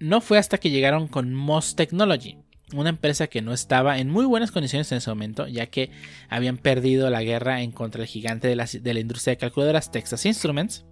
[0.00, 2.38] No fue hasta que llegaron con Moss Technology,
[2.72, 5.90] una empresa que no estaba en muy buenas condiciones en ese momento, ya que
[6.28, 10.84] habían perdido la guerra en contra el gigante de la, industria de calculadoras Texas Instruments,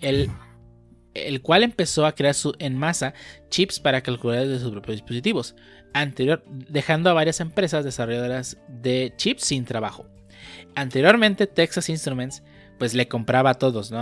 [0.00, 0.30] el,
[1.42, 3.12] cual empezó a crear su- en masa
[3.50, 5.54] chips para calculadoras de sus propios dispositivos,
[5.92, 10.06] anterior, dejando a varias empresas desarrolladoras de chips sin trabajo.
[10.74, 12.42] Anteriormente, Texas Instruments
[12.84, 13.96] pues le compraba a todos, ¿no?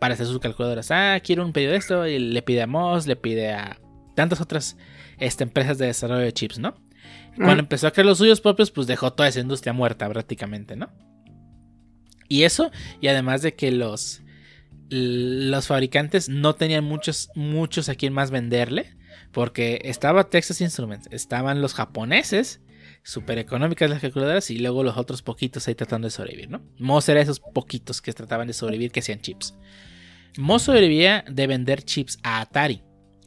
[0.00, 0.90] Para hacer sus calculadoras.
[0.90, 2.08] Ah, quiero un pedido de esto.
[2.08, 3.78] Y le pide a Moss, le pide a
[4.16, 4.76] tantas otras
[5.18, 6.74] este, empresas de desarrollo de chips, ¿no?
[7.36, 10.90] Cuando empezó a crear los suyos propios, pues dejó toda esa industria muerta prácticamente, ¿no?
[12.26, 14.22] Y eso, y además de que los,
[14.90, 18.96] los fabricantes no tenían muchos, muchos a quien más venderle,
[19.30, 22.60] porque estaba Texas Instruments, estaban los japoneses,
[23.06, 26.62] súper económicas las calculadoras, y luego los otros poquitos ahí tratando de sobrevivir, ¿no?
[26.78, 29.54] Moss era esos poquitos que trataban de sobrevivir que hacían chips.
[30.36, 32.82] Moss sobrevivía de vender chips a Atari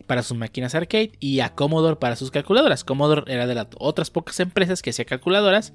[0.06, 2.84] para sus máquinas arcade y a Commodore para sus calculadoras.
[2.84, 5.72] Commodore era de las otras pocas empresas que hacía calculadoras,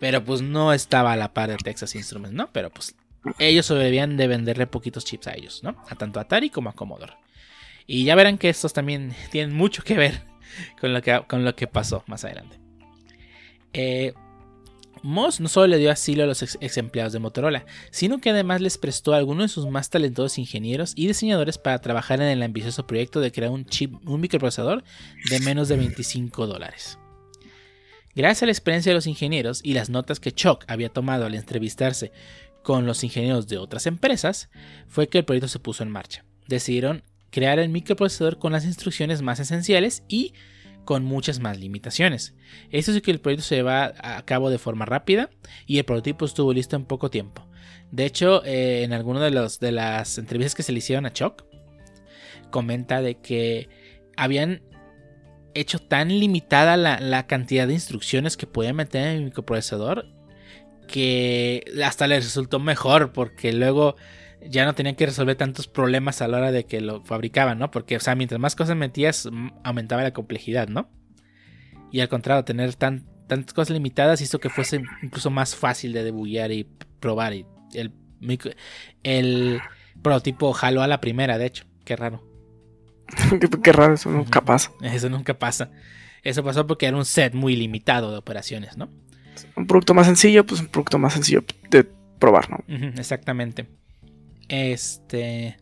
[0.00, 2.50] pero pues no estaba a la par de Texas Instruments, ¿no?
[2.50, 2.96] Pero pues
[3.38, 5.76] ellos sobrevivían de venderle poquitos chips a ellos, ¿no?
[5.90, 7.12] A tanto Atari como a Commodore.
[7.86, 10.22] Y ya verán que estos también tienen mucho que ver
[10.80, 12.63] con lo que, con lo que pasó más adelante.
[13.74, 14.14] Eh,
[15.02, 18.62] Moss no solo le dio asilo a los ex, empleados de Motorola, sino que además
[18.62, 22.42] les prestó a algunos de sus más talentosos ingenieros y diseñadores para trabajar en el
[22.42, 24.82] ambicioso proyecto de crear un chip, un microprocesador
[25.28, 26.98] de menos de 25 dólares.
[28.14, 31.34] Gracias a la experiencia de los ingenieros y las notas que Chuck había tomado al
[31.34, 32.12] entrevistarse
[32.62, 34.48] con los ingenieros de otras empresas,
[34.88, 36.24] fue que el proyecto se puso en marcha.
[36.48, 40.32] Decidieron crear el microprocesador con las instrucciones más esenciales y
[40.84, 42.34] con muchas más limitaciones.
[42.70, 45.30] Esto es que el proyecto se lleva a cabo de forma rápida
[45.66, 47.46] y el prototipo estuvo listo en poco tiempo.
[47.90, 51.44] De hecho, eh, en alguna de, de las entrevistas que se le hicieron a Chuck,
[52.50, 53.68] comenta de que
[54.16, 54.62] habían
[55.54, 60.06] hecho tan limitada la, la cantidad de instrucciones que podía meter en el microprocesador
[60.86, 63.96] que hasta les resultó mejor porque luego
[64.48, 67.70] ya no tenían que resolver tantos problemas a la hora de que lo fabricaban, ¿no?
[67.70, 69.28] Porque, o sea, mientras más cosas metías,
[69.62, 70.88] aumentaba la complejidad, ¿no?
[71.90, 76.04] Y al contrario, tener tan, tantas cosas limitadas hizo que fuese incluso más fácil de
[76.04, 76.68] debuguear y
[77.00, 77.34] probar.
[77.34, 77.92] Y el,
[79.02, 79.60] el
[80.02, 81.64] prototipo jaló a la primera, de hecho.
[81.84, 82.22] Qué raro.
[83.62, 84.72] qué, raro, eso nunca pasa.
[84.82, 85.70] Eso nunca pasa.
[86.22, 88.88] Eso pasó porque era un set muy limitado de operaciones, ¿no?
[89.56, 91.84] Un producto más sencillo, pues un producto más sencillo de
[92.18, 92.64] probar, ¿no?
[92.96, 93.66] Exactamente.
[94.48, 95.56] Este.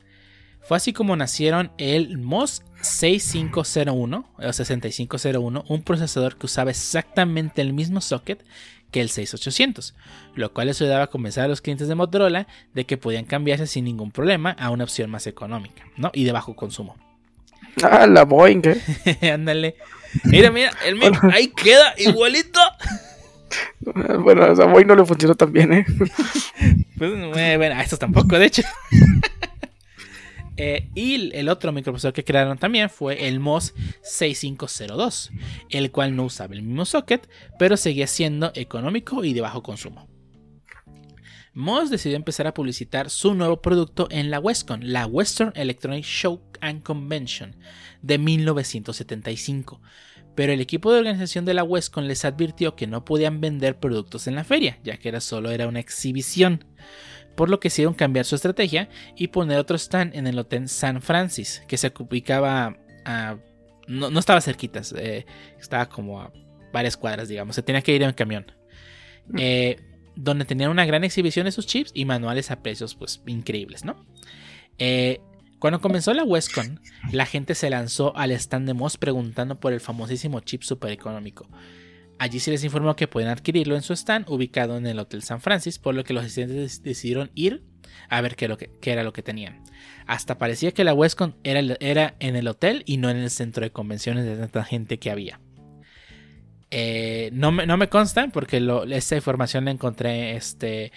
[0.60, 7.72] Fue así como nacieron el MOS 6501 o 6501, un procesador que usaba exactamente el
[7.72, 8.44] mismo socket
[8.92, 9.94] que el 6800,
[10.34, 13.66] lo cual les ayudaba a convencer a los clientes de Motorola de que podían cambiarse
[13.66, 16.10] sin ningún problema a una opción más económica, ¿no?
[16.14, 16.96] Y de bajo consumo.
[17.82, 19.30] Ah, la Boeing, ¿eh?
[19.32, 19.76] Ándale.
[20.24, 22.60] mira, mira, el mío, ahí queda igualito.
[24.20, 25.86] Bueno, a Boeing no le funcionó tan bien, ¿eh?
[26.98, 27.12] Pues,
[27.58, 28.62] bueno, a estos tampoco, de hecho.
[30.58, 35.32] Eh, y el otro microprocesador que crearon también fue el MOS 6502,
[35.70, 37.26] el cual no usaba el mismo socket,
[37.58, 40.08] pero seguía siendo económico y de bajo consumo.
[41.54, 46.40] MOS decidió empezar a publicitar su nuevo producto en la Westcon, la Western Electronic Show
[46.60, 47.56] and Convention
[48.00, 49.80] de 1975.
[50.34, 54.26] Pero el equipo de organización de la Westcon les advirtió que no podían vender productos
[54.26, 56.64] en la feria, ya que era solo era una exhibición
[57.34, 61.00] por lo que decidieron cambiar su estrategia y poner otro stand en el Hotel San
[61.02, 63.36] Francis, que se ubicaba a...
[63.88, 65.26] No, no estaba cerquitas, eh,
[65.58, 66.32] estaba como a
[66.72, 68.52] varias cuadras, digamos, se tenía que ir en camión.
[69.38, 69.76] Eh,
[70.14, 74.06] donde tenían una gran exhibición de sus chips y manuales a precios pues increíbles, ¿no?
[74.78, 75.20] Eh,
[75.62, 76.80] cuando comenzó la Westcon,
[77.12, 81.46] la gente se lanzó al stand de Moss preguntando por el famosísimo chip super económico.
[82.18, 85.40] Allí se les informó que pueden adquirirlo en su stand ubicado en el Hotel San
[85.40, 87.62] Francis, por lo que los asistentes decidieron ir
[88.08, 88.46] a ver qué,
[88.90, 89.62] era lo que tenían.
[90.08, 93.70] Hasta parecía que la Westcon era, en el hotel y no en el centro de
[93.70, 95.38] convenciones de tanta gente que había.
[96.72, 100.90] Eh, no, me, no, me, consta porque lo, esta información la encontré este,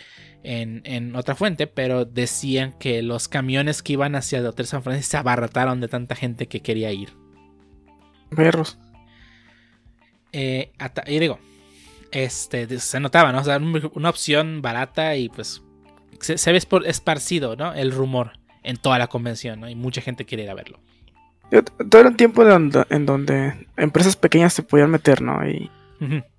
[0.45, 4.83] en, en, otra fuente, pero decían que los camiones que iban hacia el Hotel San
[4.83, 7.09] Francisco se abarrataron de tanta gente que quería ir.
[8.35, 8.77] Perros.
[10.31, 10.71] Eh,
[11.07, 11.39] y digo,
[12.11, 13.39] este, se notaba, ¿no?
[13.39, 15.63] O sea, una opción barata y pues
[16.19, 17.73] se, se ve esparcido, ¿no?
[17.73, 19.69] El rumor en toda la convención, ¿no?
[19.69, 20.79] Y mucha gente quiere ir a verlo.
[21.89, 25.47] Todo era un tiempo en donde, en donde empresas pequeñas se podían meter, ¿no?
[25.47, 25.69] Y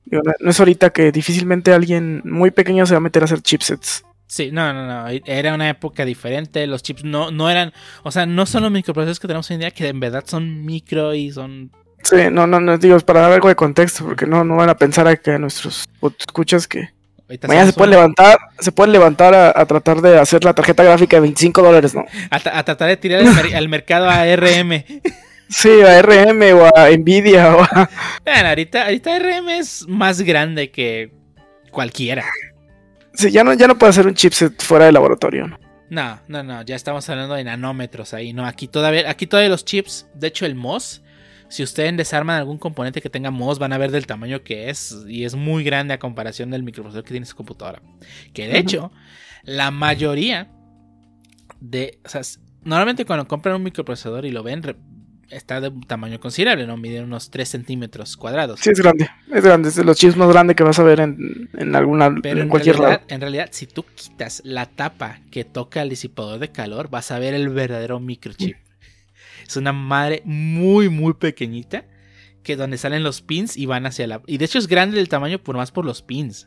[0.05, 3.25] Digo, no, no es ahorita que difícilmente alguien muy pequeño se va a meter a
[3.27, 4.05] hacer chipsets.
[4.29, 5.09] Sí, no, no, no.
[5.25, 6.67] Era una época diferente.
[6.67, 7.73] Los chips no, no eran.
[8.03, 10.65] O sea, no son los microprocesadores que tenemos hoy en día, que en verdad son
[10.65, 11.71] micro y son.
[12.03, 14.69] Sí, no, no, no, digo, es para dar algo de contexto, porque no, no van
[14.69, 15.89] a pensar a que nuestros
[16.21, 16.91] escuchas que
[17.29, 20.85] ahorita mañana se pueden levantar, se pueden levantar a, a tratar de hacer la tarjeta
[20.85, 22.05] gráfica de 25 dólares, ¿no?
[22.31, 23.23] a, tra- a tratar de tirar
[23.55, 24.85] al mercado a RM.
[25.49, 27.91] Sí, a RM o a Nvidia o a...
[28.25, 31.13] Vean, ahorita, ahorita RM es más grande que
[31.71, 32.25] cualquiera.
[33.15, 35.59] Sí, ya no, ya no puede hacer un chipset fuera de laboratorio, ¿no?
[35.89, 39.65] No, no, no, ya estamos hablando de nanómetros ahí, no, aquí todavía, aquí todavía los
[39.65, 41.03] chips, de hecho el MOS,
[41.49, 44.97] si ustedes desarman algún componente que tenga MOS, van a ver del tamaño que es,
[45.07, 47.83] y es muy grande a comparación del microprocesador que tiene su computadora.
[48.33, 48.91] Que de hecho,
[49.45, 50.49] la mayoría
[51.61, 52.23] de, o sea,
[52.65, 54.63] normalmente cuando compran un microprocesador y lo ven,
[55.31, 56.77] está de un tamaño considerable, ¿no?
[56.77, 58.61] Mide unos 3 centímetros cuadrados.
[58.61, 61.01] Sí, es grande, es grande, es de los chips más grandes que vas a ver
[61.01, 63.15] en, en alguna, Pero en en cualquier realidad, lado.
[63.15, 67.19] en realidad, si tú quitas la tapa que toca el disipador de calor, vas a
[67.19, 68.57] ver el verdadero microchip.
[69.47, 71.85] Es una madre muy, muy pequeñita.
[72.43, 74.23] Que donde salen los pins y van hacia la.
[74.29, 76.47] Y de hecho es grande el tamaño por más por los pins.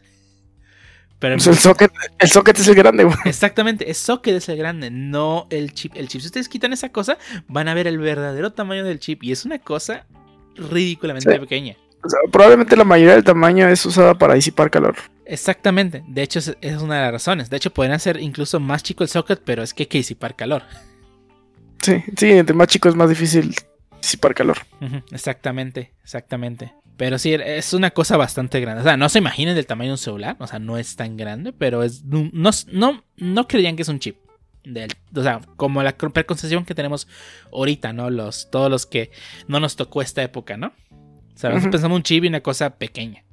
[1.19, 3.15] Pero sea, el socket, el socket es el grande, güey.
[3.25, 5.93] exactamente, es socket es el grande, no el chip.
[5.95, 9.23] El chip, si ustedes quitan esa cosa, van a ver el verdadero tamaño del chip.
[9.23, 10.05] Y es una cosa
[10.55, 11.39] ridículamente Sí.
[11.39, 11.75] pequeña.
[12.01, 14.95] O sea, probablemente la mayoría del tamaño es usada para disipar calor.
[15.25, 17.49] Exactamente, de hecho es, es una de las razones.
[17.49, 20.35] De hecho podrían hacer incluso más chico el socket, pero es que hay que disipar
[20.37, 20.63] calor.
[21.81, 23.53] Sí, sí, entre más chico es más difícil
[24.01, 24.57] disipar calor.
[25.11, 26.73] Exactamente, exactamente.
[26.99, 28.81] Pero sí, es una cosa bastante grande.
[28.81, 30.35] O sea, no se imaginen del tamaño de un celular.
[30.37, 32.03] O sea, no es tan grande, pero es.
[32.03, 32.29] No,
[32.73, 34.17] no, no creían que es un chip.
[34.65, 37.07] Del- o sea, como la preconcepción que tenemos
[37.53, 38.09] ahorita, ¿no?
[38.09, 39.11] Los, todos los que
[39.47, 40.73] no nos tocó esta época, ¿no?
[41.33, 43.23] O sea, pensamos un chip y una cosa pequeña.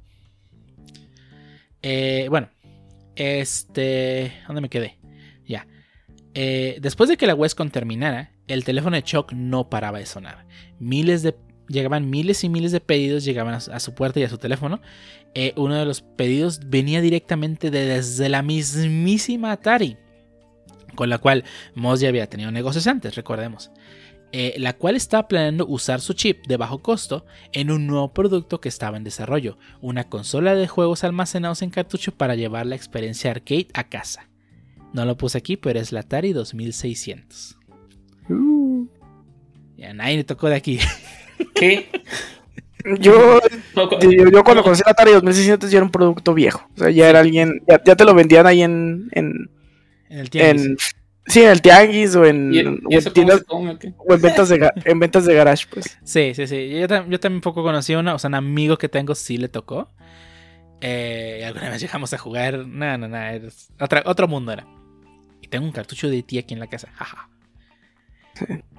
[1.81, 2.49] Eh, bueno,
[3.17, 4.31] este.
[4.47, 4.97] ¿Dónde me quedé?
[5.45, 5.67] Ya.
[6.33, 10.45] Eh, después de que la Westcon terminara, el teléfono de Chuck no paraba de sonar.
[10.79, 11.35] Miles de
[11.67, 14.37] llegaban miles y miles de pedidos, llegaban a su, a su puerta y a su
[14.37, 14.81] teléfono.
[15.33, 19.97] Eh, uno de los pedidos venía directamente de- desde la mismísima Atari,
[20.95, 21.43] con la cual
[21.75, 23.71] Moss ya había tenido negocios antes, recordemos.
[24.33, 28.59] Eh, la cual estaba planeando usar su chip de bajo costo en un nuevo producto
[28.59, 33.31] que estaba en desarrollo, una consola de juegos almacenados en cartucho para llevar la experiencia
[33.31, 34.27] arcade a casa.
[34.91, 37.57] No lo puse aquí, pero es la Atari 2600.
[38.29, 38.87] Uh.
[39.77, 40.79] Ya nadie le tocó de aquí.
[41.55, 41.89] ¿Qué?
[42.99, 43.41] Yo,
[43.99, 46.67] yo, yo cuando conocí la Atari 2600 ya era un producto viejo.
[46.75, 49.49] O sea, ya era alguien, ya, ya te lo vendían ahí en, en,
[50.09, 50.65] En el tianguis.
[50.65, 50.77] en
[51.25, 52.79] sí, en el tianguis o en, ¿Y, o en
[53.13, 55.97] tiendas- o ventas de ga- en ventas de garage, pues.
[56.05, 56.69] Sí, sí, sí.
[56.69, 59.49] Yo, yo también poco conocí a uno, o sea, un amigo que tengo sí le
[59.49, 59.89] tocó.
[60.79, 62.59] Eh, y alguna vez llegamos a jugar.
[62.67, 63.17] No, no, no.
[63.27, 64.65] es otra- otro mundo era.
[65.41, 66.87] Y tengo un cartucho de ti aquí en la casa.
[66.95, 67.29] Jaja.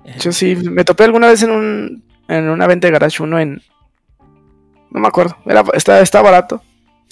[0.05, 3.39] Eh, Yo sí, me topé alguna vez en un en una venta de garage uno
[3.41, 3.63] en
[4.91, 6.63] no me acuerdo, era está, está barato.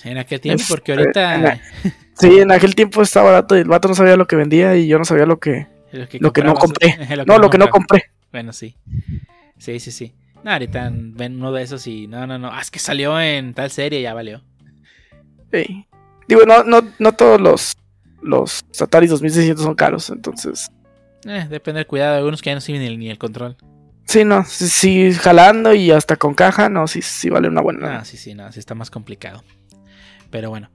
[0.05, 1.35] en aquel tiempo, es- porque eh, ahorita.
[1.35, 1.61] en la-
[2.18, 4.87] Sí, en aquel tiempo está barato y el vato no sabía lo que vendía y
[4.87, 6.96] yo no sabía lo que lo que, lo que no compré.
[7.16, 8.05] lo no, lo que no compré.
[8.33, 8.74] Bueno, sí.
[9.59, 10.14] Sí, sí, sí.
[10.42, 12.48] No, ahorita ven uno de esos y no, no, no.
[12.50, 14.40] Ah, es que salió en tal serie, ya valió.
[15.52, 15.87] Sí.
[16.29, 17.76] Digo, no no no todos los
[18.22, 20.70] los Atari 2600 son caros, entonces
[21.26, 22.16] Eh, depende del cuidado.
[22.16, 23.57] Algunos que ya no sirven ni el, ni el control.
[24.07, 27.99] Sí, no, sí, jalando y hasta con caja, no, sí sí vale una buena.
[27.99, 29.42] Ah, sí, sí, no, sí está más complicado.
[30.31, 30.71] Pero bueno.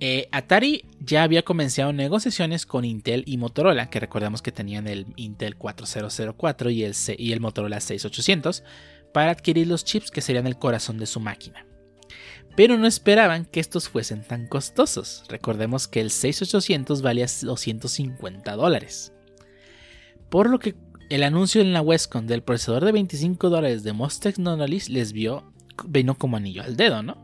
[0.00, 5.06] Eh, Atari ya había comenzado negociaciones con Intel y Motorola, que recordamos que tenían el
[5.16, 8.62] Intel 4004 y el, y el Motorola 6800,
[9.12, 11.66] para adquirir los chips que serían el corazón de su máquina.
[12.54, 15.24] Pero no esperaban que estos fuesen tan costosos.
[15.28, 19.12] Recordemos que el 6800 valía 250 dólares.
[20.28, 20.74] Por lo que
[21.08, 25.52] el anuncio en la Westcon del procesador de 25 dólares de Most Technologies les vio,
[25.86, 27.16] vino como anillo al dedo, ¿no?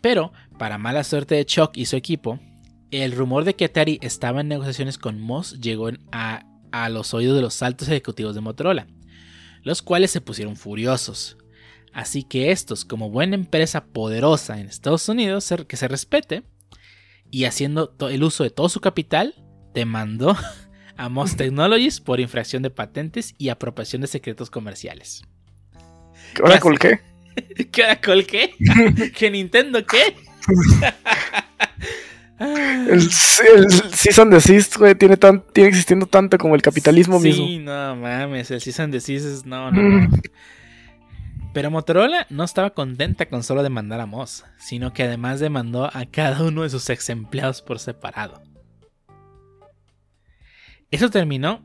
[0.00, 2.38] Pero, para mala suerte de Chuck y su equipo,
[2.90, 7.36] el rumor de que Atari estaba en negociaciones con Moss llegó a, a los oídos
[7.36, 8.86] de los altos ejecutivos de Motorola,
[9.62, 11.36] los cuales se pusieron furiosos.
[11.92, 16.44] Así que estos, como buena empresa poderosa en Estados Unidos, que se respete,
[17.30, 19.34] y haciendo el uso de todo su capital,
[19.74, 20.36] demandó
[20.98, 25.22] a Moss Technologies por infracción de patentes y apropiación de secretos comerciales.
[26.42, 27.00] Oracle, ¿qué?
[27.70, 28.54] ¿Qué Oracle qué?
[29.16, 30.16] ¿Que Nintendo qué?
[32.40, 37.44] El, el Season Desist, güey, tiene, tan, tiene existiendo tanto como el capitalismo mismo.
[37.44, 39.44] Sí, no mames, el Season Desist es.
[39.44, 40.08] No, no, no.
[41.52, 46.06] Pero Motorola no estaba contenta con solo demandar a Moss, sino que además demandó a
[46.06, 48.40] cada uno de sus ex empleados por separado.
[50.90, 51.62] Eso terminó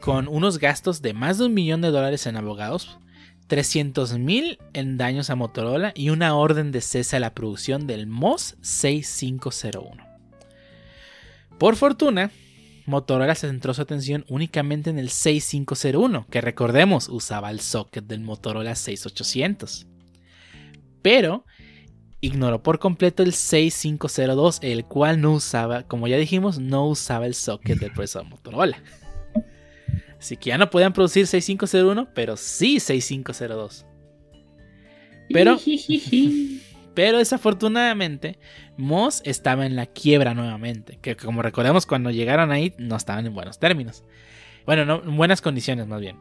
[0.00, 2.98] con unos gastos de más de un millón de dólares en abogados,
[3.48, 8.06] 300 mil en daños a Motorola y una orden de cese a la producción del
[8.06, 10.06] MOS 6501.
[11.58, 12.30] Por fortuna,
[12.86, 18.76] Motorola centró su atención únicamente en el 6501, que recordemos usaba el socket del Motorola
[18.76, 19.86] 6800.
[21.02, 21.44] Pero
[22.20, 27.34] ignoró por completo el 6502, el cual no usaba, como ya dijimos, no usaba el
[27.34, 28.82] socket del procesador Motorola.
[30.18, 33.86] Así que ya no podían producir 6501, pero sí 6502.
[35.32, 35.58] Pero
[36.94, 38.38] Pero desafortunadamente,
[38.76, 40.98] Moss estaba en la quiebra nuevamente.
[41.00, 44.04] Que como recordemos, cuando llegaron ahí no estaban en buenos términos.
[44.66, 46.18] Bueno, no, en buenas condiciones más bien.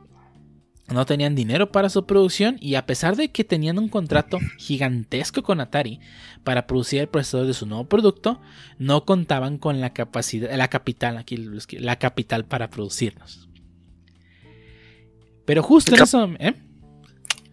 [0.91, 5.43] No tenían dinero para su producción y a pesar de que tenían un contrato gigantesco
[5.43, 5.99] con Atari
[6.43, 8.41] para producir el procesador de su nuevo producto,
[8.80, 11.38] no contaban con la capacidad, la capital, aquí
[11.78, 13.49] la capital para producirnos.
[15.45, 16.54] Pero justo en eso, ¿eh?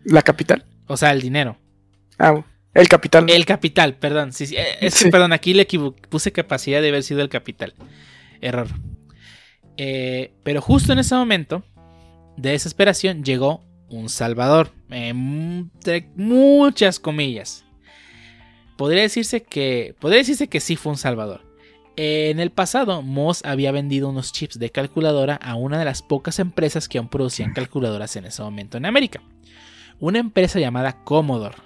[0.05, 0.65] La capital.
[0.87, 1.59] O sea, el dinero.
[2.19, 2.45] Ah,
[2.75, 3.29] el capital.
[3.29, 4.33] El capital, perdón.
[4.33, 4.57] Sí, sí,
[5.11, 5.67] Perdón, aquí le
[6.09, 7.75] puse capacidad de haber sido el capital.
[8.41, 8.69] Error.
[9.79, 11.65] Eh, pero justo en ese momento
[12.37, 14.73] de desesperación llegó un salvador.
[14.91, 17.65] entre muchas comillas.
[18.77, 19.95] Podría decirse que.
[20.01, 21.47] Podría decirse que sí fue un salvador.
[21.97, 26.39] En el pasado, Moss había vendido unos chips de calculadora a una de las pocas
[26.39, 29.23] empresas que aún producían calculadoras en ese momento en América.
[29.99, 31.57] Una empresa llamada Commodore.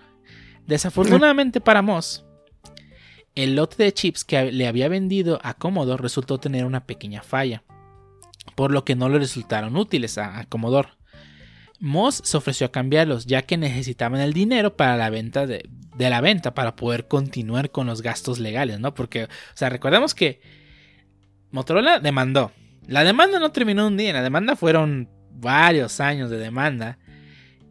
[0.68, 2.24] Desafortunadamente para Moss,
[3.34, 7.64] el lote de chips que le había vendido a Commodore resultó tener una pequeña falla,
[8.54, 10.90] por lo que no le resultaron útiles a, Commodore.
[11.78, 16.20] Moss se ofreció a cambiarlos, ya que necesitaban el dinero para la venta de, la
[16.20, 18.94] venta para poder continuar con los gastos legales, ¿no?
[18.94, 20.40] Porque, o sea, recordemos que
[21.50, 22.52] Motorola demandó.
[22.86, 26.98] La demanda no terminó un día, la demanda fueron varios años de demanda.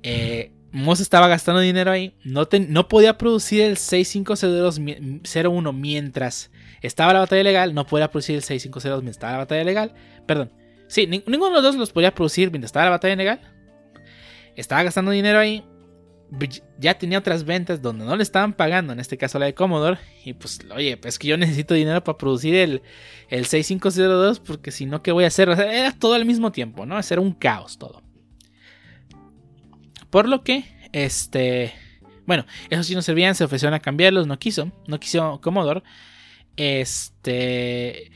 [0.01, 6.51] Eh, Moss estaba gastando dinero ahí, no, no podía producir el 650201 mientras
[6.81, 9.93] estaba la batalla legal, no podía producir el 6502 mientras estaba la batalla legal,
[10.29, 10.51] perdón,
[10.85, 13.39] sí, ninguno de los dos los podía producir mientras estaba la batalla legal,
[14.55, 15.65] estaba gastando dinero ahí,
[16.77, 19.97] ya tenía otras ventas donde no le estaban pagando, en este caso la de Commodore,
[20.23, 22.83] y pues, oye, pues que yo necesito dinero para producir el,
[23.29, 25.49] el 6502 porque si no, ¿qué voy a hacer?
[25.49, 26.99] era todo al mismo tiempo, ¿no?
[26.99, 28.03] Era un caos todo.
[30.11, 31.73] Por lo que, este,
[32.27, 35.81] bueno, esos sí no servían, se ofrecieron a cambiarlos, no quiso, no quiso Commodore.
[36.55, 38.11] Este,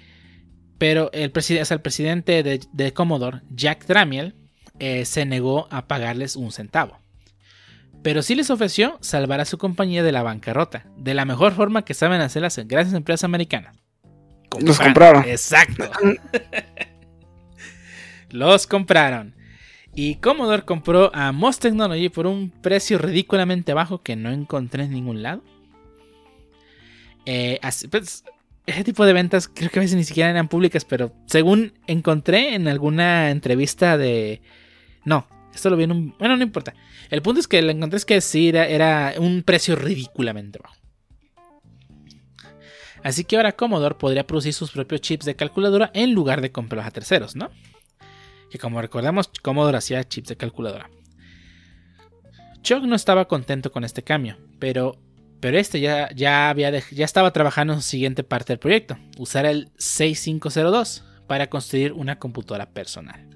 [0.78, 4.36] pero el, el presidente de, de, Commodore, Jack Dramiel,
[4.80, 7.00] eh, se negó a pagarles un centavo.
[8.02, 11.86] Pero sí les ofreció salvar a su compañía de la bancarrota, de la mejor forma
[11.86, 13.78] que saben hacer las grandes empresas americanas.
[14.60, 15.24] Los compraron.
[15.26, 15.90] Exacto.
[18.30, 19.36] Los compraron.
[19.96, 24.92] Y Commodore compró a Moss Technology por un precio ridículamente bajo que no encontré en
[24.92, 25.44] ningún lado.
[27.26, 27.60] Eh,
[27.92, 28.24] pues,
[28.66, 32.56] ese tipo de ventas creo que a veces ni siquiera eran públicas, pero según encontré
[32.56, 34.42] en alguna entrevista de...
[35.06, 36.16] No, esto lo vi en un...
[36.18, 36.74] Bueno, no importa.
[37.10, 40.76] El punto es que lo encontré es que sí, era, un precio ridículamente bajo.
[43.04, 46.88] Así que ahora Commodore podría producir sus propios chips de calculadora en lugar de comprarlos
[46.88, 47.52] a terceros, ¿no?
[48.54, 50.88] que como recordamos Commodore hacía chips de calculadora.
[52.62, 55.00] Chuck no estaba contento con este cambio, pero,
[55.44, 59.46] pero este ya, ya, había ya estaba trabajando en su siguiente parte del proyecto, usar
[59.46, 63.28] el 6502 para construir una computadora personal.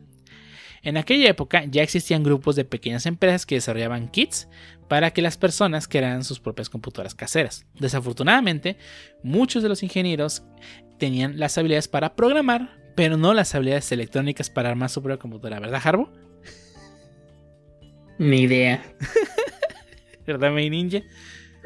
[0.84, 4.48] En aquella época ya existían grupos de pequeñas empresas que desarrollaban kits
[4.88, 7.66] para que las personas crearan sus propias computadoras caseras.
[7.78, 8.78] Desafortunadamente,
[9.22, 10.44] muchos de los ingenieros
[10.98, 15.60] tenían las habilidades para programar, pero no las habilidades electrónicas para armar su propia computadora,
[15.60, 16.10] ¿verdad, Harbo?
[18.18, 18.82] Ni idea.
[20.26, 21.02] ¿Verdad, mi ninja?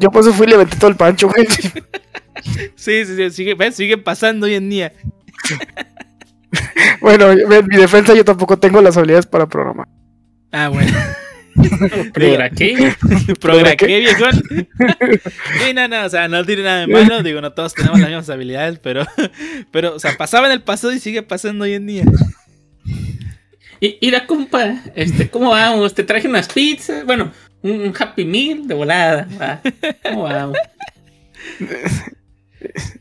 [0.02, 1.48] Yo por eso fui y le metí todo el pancho, güey.
[2.76, 4.94] sí, sí, sí, sigue, sigue pasando hoy en día.
[7.02, 9.88] bueno, en mi defensa yo tampoco tengo las habilidades para programar.
[10.52, 10.92] Ah, bueno.
[12.14, 12.96] ¿Progra qué?
[13.40, 14.32] ¿Progra qué, viejón?
[15.60, 17.22] sí, no, no, o sea, no tiene nada de malo.
[17.22, 19.06] Digo, no todos tenemos las mismas habilidades, pero,
[19.72, 22.06] pero, o sea, pasaba en el pasado y sigue pasando hoy en día.
[23.80, 25.94] Y, y la compa, este, ¿cómo vamos?
[25.94, 27.32] Te traje unas pizzas, bueno,
[27.64, 29.28] un, Happy Meal de volada.
[29.40, 29.62] ¿va?
[30.04, 30.58] ¿Cómo vamos?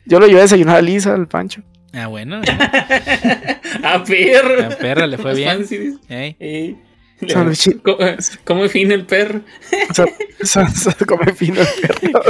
[0.07, 1.63] Yo lo llevé a desayunar a Lisa, al Pancho.
[1.93, 2.41] Ah, bueno.
[3.83, 4.65] A perro.
[4.65, 5.49] A perro le fue bien.
[5.59, 5.99] fancy, dice.
[6.09, 6.37] Ey.
[6.39, 6.77] Eh,
[7.23, 7.99] Sándwich- ¿Cómo,
[8.45, 9.43] cómo define el perro?
[9.91, 10.67] O sea,
[11.07, 12.23] come fino el perro.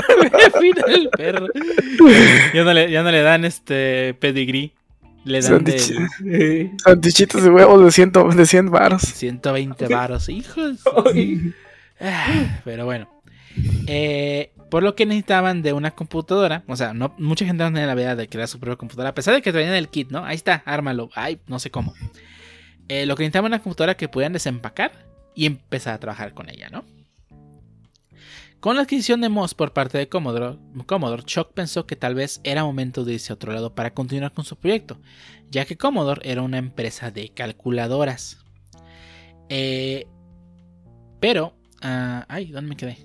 [0.61, 1.47] Mira el perro.
[2.55, 4.73] Ya no le, ya no le dan este pedigrí.
[5.25, 5.77] Le dan de
[6.27, 9.03] Eh, de huevos de 100, de 100 baros.
[9.03, 10.29] 120 varos.
[10.29, 10.79] Hijos.
[12.01, 13.09] Ah, Pero bueno.
[13.87, 16.65] Eh, por lo que necesitaban de una computadora.
[16.69, 19.11] O sea, no, mucha gente no tenía la idea de crear su propia computadora.
[19.11, 20.25] A pesar de que traían el kit, ¿no?
[20.25, 21.11] Ahí está, ármalo.
[21.15, 21.95] Ay, no sé cómo.
[22.89, 24.93] Eh, lo que necesitaban una computadora que pudieran desempacar
[25.35, 26.85] y empezar a trabajar con ella, ¿no?
[28.61, 32.43] Con la adquisición de MOS por parte de Commodore, Commodore, Chuck pensó que tal vez
[32.45, 35.01] era momento de irse a otro lado para continuar con su proyecto,
[35.51, 38.45] ya que Commodore era una empresa de calculadoras.
[39.49, 40.07] Eh,
[41.21, 42.99] pero, ah, ay, ¿dónde me quedé?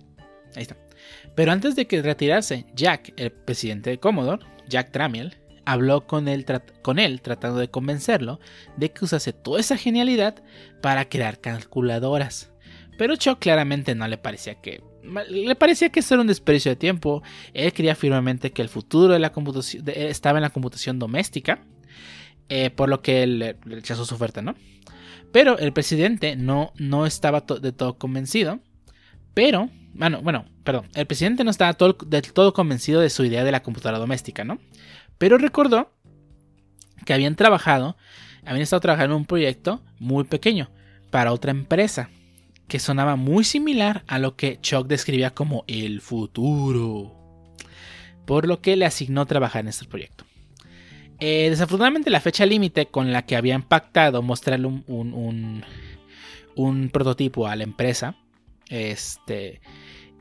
[0.55, 0.77] Ahí está.
[1.35, 6.45] Pero antes de que retirarse, Jack, el presidente de Commodore, Jack Tramiel, habló con él,
[6.81, 8.39] con él tratando de convencerlo
[8.77, 10.43] de que usase toda esa genialidad
[10.81, 12.51] para crear calculadoras.
[12.97, 14.81] Pero Chuck claramente no le parecía que.
[15.29, 17.21] Le parecía que eso era un desperdicio de tiempo.
[17.53, 21.59] Él creía firmemente que el futuro de la computación estaba en la computación doméstica.
[22.49, 24.55] eh, por lo que él rechazó su oferta, ¿no?
[25.35, 28.61] Pero el presidente no, no estaba de todo convencido.
[29.33, 31.75] Pero, bueno, bueno, perdón, el presidente no estaba
[32.07, 34.59] del todo convencido de su idea de la computadora doméstica, ¿no?
[35.17, 35.91] Pero recordó
[37.05, 37.97] que habían trabajado,
[38.45, 40.69] habían estado trabajando en un proyecto muy pequeño
[41.11, 42.09] para otra empresa
[42.69, 47.13] que sonaba muy similar a lo que Chuck describía como el futuro.
[48.25, 50.24] Por lo que le asignó trabajar en este proyecto.
[51.19, 55.63] Eh, desafortunadamente la fecha límite con la que habían pactado mostrarle un,
[56.91, 58.15] prototipo a la empresa
[58.69, 59.61] este,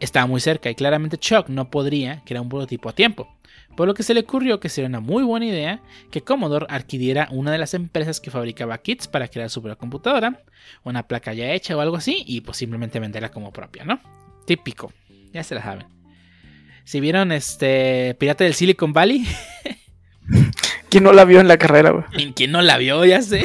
[0.01, 3.29] estaba muy cerca y claramente Chuck no podría crear un prototipo a tiempo.
[3.77, 5.83] Por lo que se le ocurrió que sería una muy buena idea
[6.13, 10.45] que Commodore adquiriera una de las empresas que fabricaba kits para crear su propia computadora,
[10.85, 14.01] una placa ya hecha o algo así, y pues simplemente venderla como propia, ¿no?
[14.47, 14.93] Típico,
[15.33, 15.87] ya se la saben.
[16.85, 19.27] Si vieron este Pirata del Silicon Valley,
[20.95, 22.05] ¿Quién no la vio en la carrera, güey?
[22.13, 23.05] ¿en quién no la vio?
[23.05, 23.43] Ya sé.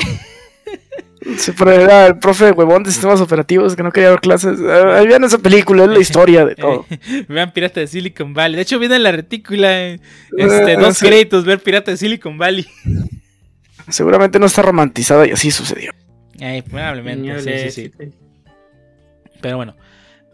[1.38, 4.60] Sí, pero era el profe huevón de sistemas operativos que no quería dar clases.
[4.62, 6.86] Ah, Ahí vean esa película, es la historia de todo.
[6.92, 8.56] Eh, vean Pirata de Silicon Valley.
[8.56, 10.00] De hecho, viene en la retícula eh,
[10.38, 11.08] este, Eh, dos sí.
[11.08, 12.68] créditos ver Pirata de Silicon Valley.
[13.90, 15.92] Seguramente no está romantizada y así sucedió.
[16.40, 17.42] Ay, probablemente.
[17.42, 18.12] Sí, sí, eh, sí.
[19.42, 19.76] Pero bueno.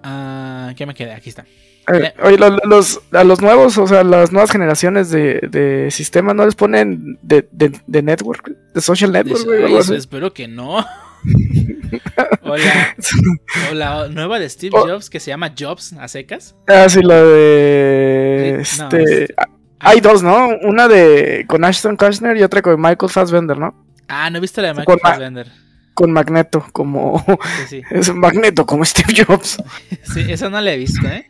[0.03, 1.13] Ah, ¿Qué me quedé?
[1.13, 1.45] Aquí está.
[1.93, 6.35] Eh, Oye, lo- los, a los nuevos, o sea, las nuevas generaciones de, de sistemas,
[6.35, 8.51] ¿no les ponen de, de, de network?
[8.73, 10.83] ¿De social network, Eso- ay, espero que no.
[12.41, 14.75] o, la, nueva de Steve.
[14.77, 16.55] Jobs que se llama Jobs a secas.
[16.67, 18.61] Ah, sí, la de...
[18.63, 19.45] Sí, no, este, es- ah,
[19.79, 20.49] Hay dos, ¿no?
[20.63, 23.85] Una de con Ashton Kutcher y otra con Michael Fassbender, ¿no?
[24.07, 25.51] Ah, no he visto la de Con Michael Ma- Fassbender.
[25.93, 27.23] Con Magneto, como...
[27.67, 27.81] Sí, sí.
[27.91, 29.57] Es un Magneto, como Steve Jobs.
[30.13, 31.29] Sí, eso no la he visto, ¿eh?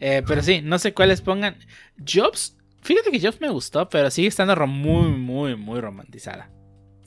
[0.00, 1.56] Eh, Pero sí, no sé cuáles pongan.
[2.06, 6.50] Jobs, fíjate que Jobs me gustó, pero sigue estando muy, muy, muy romantizada.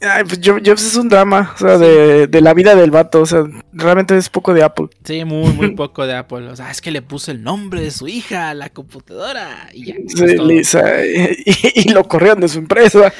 [0.02, 3.20] Ay, pues Jo- Jobs es un drama, o sea, de, de la vida del vato,
[3.20, 4.88] o sea, realmente es poco de Apple.
[5.04, 6.48] Sí, muy, muy poco de Apple.
[6.48, 9.88] O sea, es que le puso el nombre de su hija a la computadora y
[9.88, 9.96] ya.
[10.08, 10.38] Sí.
[10.38, 11.44] Lisa, y,
[11.76, 13.12] y lo corrieron de su empresa.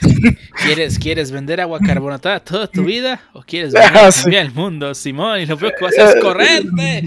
[0.64, 3.20] ¿Quieres, ¿Quieres vender agua carbonatada toda tu vida?
[3.32, 4.34] ¿O quieres Ah, venir a sí.
[4.36, 5.40] el mundo, Simón?
[5.40, 7.02] Y lo peor que vas a hacer es correrte.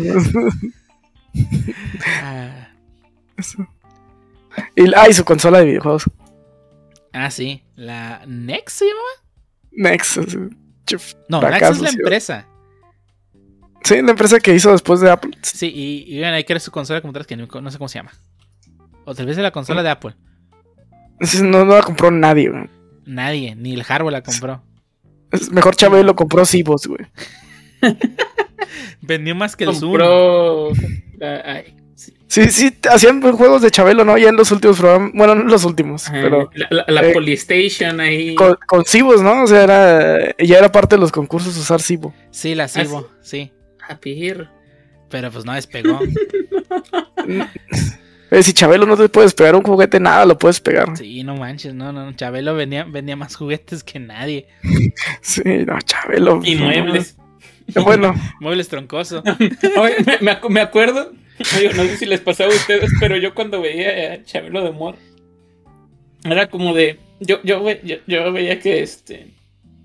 [2.23, 2.69] Ah,
[4.75, 6.09] y, ah, y su consola de videojuegos.
[7.13, 7.63] ah, sí.
[7.75, 10.37] ¿La Nex se es-
[10.85, 11.13] chuf.
[11.29, 12.47] No, Nex es la empresa.
[13.83, 15.31] Sí, la empresa que hizo después de Apple.
[15.41, 17.77] Sí, y, y vean, ahí que era su consola como tal, que no, no sé
[17.77, 18.11] cómo se llama.
[19.05, 20.15] O tal vez es la consola de Apple.
[21.43, 22.69] No, no la compró nadie, güey.
[23.05, 24.63] Nadie, ni el hardware la compró.
[25.31, 27.05] Es mejor Chabelo lo compró Cibos, güey.
[29.01, 29.91] Vendió más que el Zoom.
[29.91, 30.69] Compró.
[31.25, 32.13] Ah, ay, sí.
[32.27, 34.17] Sí, sí, hacían juegos de Chabelo, ¿no?
[34.17, 35.11] Ya en los últimos programas.
[35.13, 38.35] Bueno, no en los últimos, Ajá, pero La, la, la eh, Polystation ahí.
[38.35, 39.43] con, con Cibos, ¿no?
[39.43, 42.13] O sea, era, ya era parte de los concursos usar Cibo.
[42.31, 43.51] Sí, la Cibo, sí.
[43.87, 44.47] A perro.
[45.09, 45.99] Pero pues no despegó.
[48.31, 50.97] Eh, si Chabelo no te puedes pegar un juguete, nada lo puedes pegar.
[50.97, 52.11] Sí, no manches, no, no.
[52.13, 54.47] Chabelo vendía, vendía más juguetes que nadie.
[55.21, 56.41] Sí, no, Chabelo.
[56.43, 57.15] Y muebles.
[57.73, 57.83] No.
[57.83, 59.23] Bueno, Muebles troncoso.
[59.77, 61.11] Oye, me, me acu- me acuerdo.
[61.59, 64.71] digo, no sé si les pasaba a ustedes, pero yo cuando veía a Chabelo de
[64.71, 64.95] Mor.
[66.23, 66.99] Era como de.
[67.19, 69.27] Yo, yo, ve- yo, yo veía que este.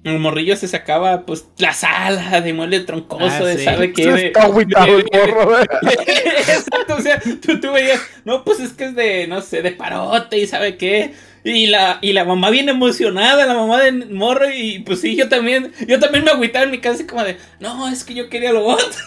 [0.05, 3.65] el morrillo se sacaba pues la sala de mueble troncoso, Ah, de sí.
[3.65, 4.05] sabe qué.
[4.05, 5.57] Se de- está agüitado el morro.
[5.83, 9.73] Exacto, o sea, tú, tú veías, no, pues es que es de, no sé, de
[9.73, 11.13] parote y sabe qué.
[11.43, 15.29] Y la, y la mamá bien emocionada, la mamá del morro, y pues sí, yo
[15.29, 18.53] también, yo también me agüitaba en mi casa como de, no, es que yo quería
[18.53, 19.01] lo otro.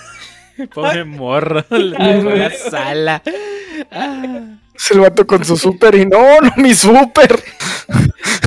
[0.73, 3.21] Pobre morro, la, sala.
[3.91, 7.41] Ah, Es el vato con su súper y no, no mi súper.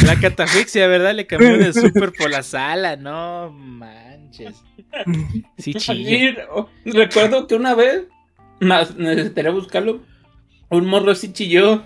[0.04, 1.14] la catafixia, ¿verdad?
[1.14, 2.96] Le cambió de súper por la sala.
[2.96, 4.54] No manches.
[5.58, 5.74] Sí,
[6.50, 8.04] oh, recuerdo que una vez,
[8.60, 10.00] más necesitaría buscarlo,
[10.70, 11.82] un morro así chilló.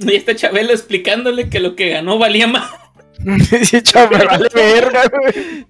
[0.06, 2.70] Y este Chabelo explicándole que lo que ganó valía más.
[3.64, 5.66] Sí, chaval, vale verga, güey.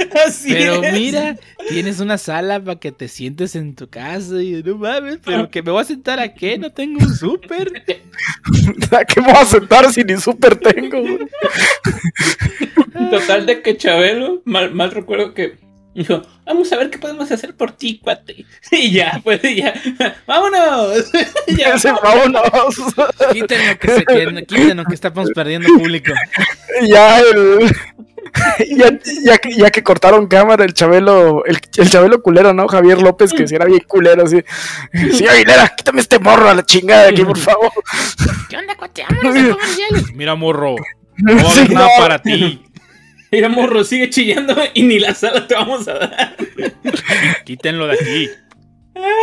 [0.26, 0.92] Así Pero es.
[0.94, 1.36] mira,
[1.68, 5.62] tienes una sala para que te sientes en tu casa y no mames, pero que
[5.62, 7.70] me voy a sentar a qué, no tengo un súper.
[8.90, 11.18] ¿A qué me voy a sentar si ni súper tengo, güey?
[13.10, 15.58] Total de que Chabelo, mal, mal recuerdo que
[15.94, 18.44] dijo, vamos a ver qué podemos hacer por ti, cuate.
[18.70, 19.74] Y ya, pues y ya,
[20.26, 21.10] vámonos.
[21.48, 22.42] ya, vámonos.
[23.32, 26.12] Quítenlo que se queden, quítenlo que estamos perdiendo público.
[26.88, 27.70] ya el.
[28.76, 32.68] Ya, ya, que- ya que cortaron cámara, el Chabelo, el, el Chabelo culero, ¿no?
[32.68, 34.44] Javier López, que si era bien culero, así.
[35.14, 37.72] Sí, Aguilera, quítame este morro a la chingada de aquí, por favor.
[38.48, 39.02] ¿Qué onda, cuate?
[39.22, 40.12] Vámonos a.
[40.14, 40.76] Mira, morro,
[41.16, 42.02] no va a Sí, haber nada no.
[42.02, 42.62] para ti.
[43.32, 46.36] Mira, morro, sigue chillando y ni la sala te vamos a dar.
[47.44, 48.30] Quítenlo de aquí.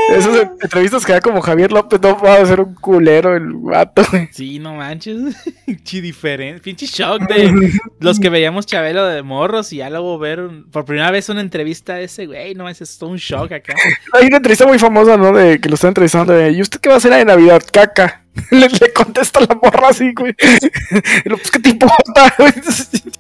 [0.10, 4.04] Esas entrevistas que da como Javier López, no va a ser un culero el vato,
[4.12, 4.30] güey.
[4.32, 5.18] Sí, no manches.
[5.66, 6.62] Pinche diferente.
[6.62, 10.86] Pinche shock de los que veíamos Chabelo de morros y ya luego ver un- por
[10.86, 12.56] primera vez una entrevista de ese güey.
[12.56, 13.74] No manches, es todo un shock acá.
[14.14, 15.32] Hay una entrevista muy famosa, ¿no?
[15.34, 17.62] De que lo están entrevistando de, ¿y usted qué va a hacer de Navidad?
[17.72, 18.24] Caca.
[18.52, 20.36] Le, le contesta la morra así, güey.
[21.26, 22.34] Y lo, pues, ¿qué te importa?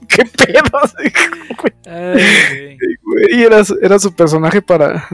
[0.08, 0.78] ¿Qué pedo?
[0.84, 1.12] Así,
[1.60, 1.74] güey.
[1.88, 2.78] Ay, güey.
[3.04, 5.08] Güey, era, era su personaje para.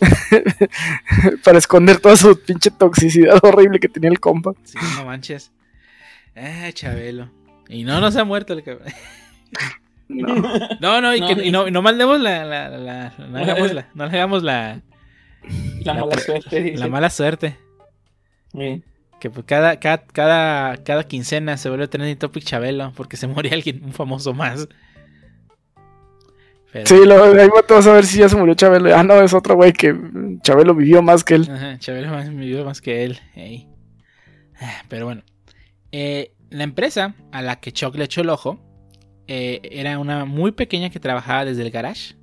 [1.44, 4.52] para esconder toda su pinche toxicidad horrible que tenía el compa.
[4.64, 5.50] Sí, no manches.
[6.36, 7.30] Ah, Chabelo.
[7.68, 8.88] Y no, no se ha muerto el cabrón.
[10.08, 10.34] No.
[10.80, 13.72] No, no, y, No, que, y no, y no maldemos la, la, la- no hagamos
[13.72, 14.80] la, no hagamos la,
[15.84, 16.62] La La mala suerte.
[16.62, 16.76] dice.
[16.78, 17.56] la mala suerte.
[18.52, 18.82] Sí.
[19.20, 23.52] Que pues cada, cada, cada, cada quincena se vuelve trending topic Chabelo porque se moría
[23.52, 24.66] alguien, un famoso más.
[26.72, 28.94] Pero, Sí, lo, ahí vas a ver si ya se murió Chabelo.
[28.96, 29.94] Ah, no, es otro güey que
[30.42, 31.48] Chabelo vivió más que él.
[31.50, 33.18] Ajá, Chabelo más, vivió más que él.
[33.34, 33.68] ey.
[34.60, 35.22] Ah, Pero bueno.
[35.92, 38.60] Eh, la empresa a la que Chuck le echó el ojo
[39.26, 42.14] eh, era una muy pequeña que trabajaba desde el garage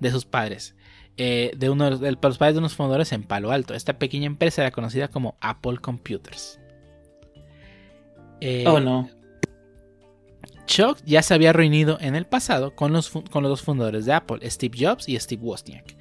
[0.00, 0.74] de sus padres.
[1.16, 3.74] eh, de uno de los padres de unos fundadores en Palo Alto.
[3.74, 6.58] Esta pequeña empresa era conocida como Apple Computers.
[8.40, 9.08] Eh, Oh, no.
[10.66, 14.12] Chuck ya se había reunido en el pasado con los, con los dos fundadores de
[14.12, 15.96] Apple, Steve Jobs y Steve Wozniak,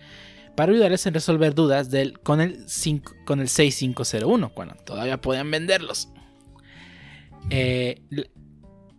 [0.56, 5.50] para ayudarles en resolver dudas del, con, el 5 con el 6501, cuando todavía podían
[5.52, 6.10] venderlos.
[7.50, 8.02] Eh,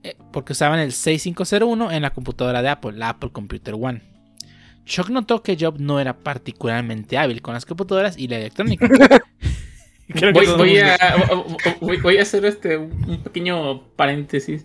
[0.03, 4.03] eh, porque usaban el 6501 en la computadora de Apple, la Apple Computer One.
[4.85, 8.89] Chuck notó que Jobs no era particularmente hábil con las computadoras y la electrónica.
[10.15, 10.99] Creo Voy, voy a,
[11.81, 14.63] voy, voy a hacer este un pequeño paréntesis.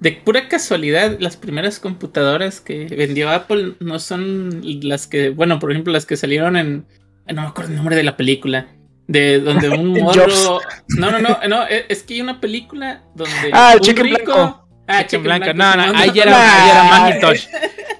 [0.00, 5.70] De pura casualidad, las primeras computadoras que vendió Apple no son las que, bueno, por
[5.72, 6.86] ejemplo, las que salieron en.
[7.26, 8.66] No me acuerdo el nombre de la película.
[9.08, 10.60] De donde un morro.
[10.96, 13.50] No, no, no, no, es es que hay una película donde.
[13.52, 14.68] Ah, el un Cheque en rico- Blanco.
[14.86, 15.44] Ah, Cheque Cheque en blanco.
[15.54, 16.64] Blanco, No, no, ahí era, Nah.
[16.64, 17.46] ahí era Macintosh.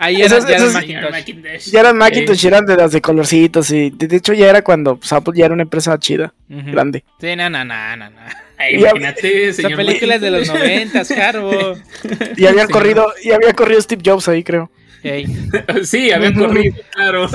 [0.05, 1.11] Ahí era, Esos- ya era esos- Macintosh.
[1.11, 1.71] Macintosh.
[1.71, 5.13] Ya eran Macintosh, eran de las de colorcitos y de hecho ya era cuando pues,
[5.13, 7.05] Apple ya era una empresa chida, grande.
[7.21, 8.17] Sí, no, no, no, no, no.
[8.59, 9.77] Ay, Ya- imagínate, Esa señor.
[9.77, 11.51] película es de los noventas, Carbo.
[12.37, 12.73] Y habían Sí.
[12.73, 14.71] corrido, y había corrido Steve Jobs ahí, creo.
[15.85, 17.29] Sí, había corrido, claro.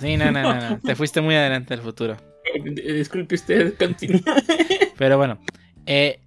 [0.00, 0.78] Sí, no, no, no, no.
[0.80, 2.16] Te fuiste muy adelante al futuro.
[2.64, 4.20] Disculpe usted, continúa.
[4.98, 5.38] Pero bueno,
[5.86, 6.18] eh,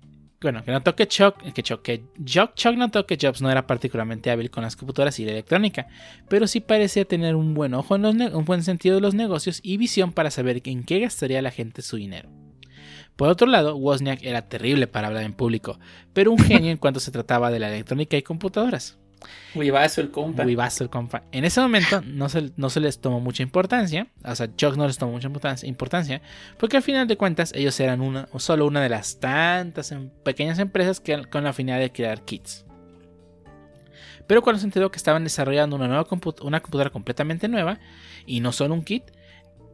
[0.46, 3.66] bueno, que notó que Chuck, que Chuck, que Chuck, Chuck notó que Jobs no era
[3.66, 5.88] particularmente hábil con las computadoras y la electrónica,
[6.30, 9.60] pero sí parecía tener un buen ojo en los un buen sentido de los negocios
[9.64, 12.30] y visión para saber en qué gastaría la gente su dinero.
[13.16, 15.80] Por otro lado, Wozniak era terrible para hablar en público,
[16.14, 19.00] pero un genio en cuanto se trataba de la electrónica y computadoras.
[19.56, 20.44] Huivazo el compa.
[20.44, 21.24] Huivazo el compa.
[21.32, 24.08] En ese momento no se, no se les tomó mucha importancia.
[24.24, 25.28] O sea, Chuck no les tomó mucha
[25.64, 26.22] importancia,
[26.58, 30.10] Porque al final de cuentas ellos eran una, o solo una de las tantas em-
[30.24, 32.66] pequeñas empresas que, con la finalidad de crear kits.
[34.28, 36.08] Pero cuando se enteró que estaban desarrollando una, nueva
[36.42, 37.80] una computadora completamente nueva
[38.26, 39.04] y no solo un kit,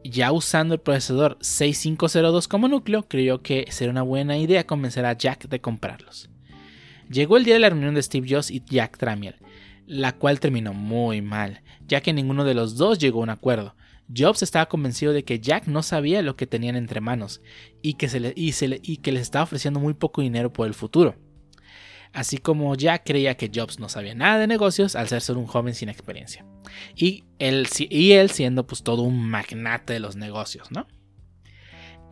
[0.04, 5.14] ya usando el procesador 6502 como núcleo, creyó que sería una buena idea convencer a
[5.14, 6.28] Jack de comprarlos.
[7.08, 9.36] Llegó el día de la reunión de Steve Jobs y Jack Tramiel,
[9.86, 13.74] la cual terminó muy mal, ya que ninguno de los dos llegó a un acuerdo.
[14.14, 17.40] Jobs estaba convencido de que Jack no sabía lo que tenían entre manos
[17.80, 21.16] y que, se le, y que les estaba ofreciendo muy poco dinero por el futuro.
[22.12, 25.46] Así como Jack creía que Jobs no sabía nada de negocios al ser solo un
[25.46, 26.44] joven sin experiencia.
[26.94, 30.86] Y él, y él siendo pues todo un magnate de los negocios, ¿no?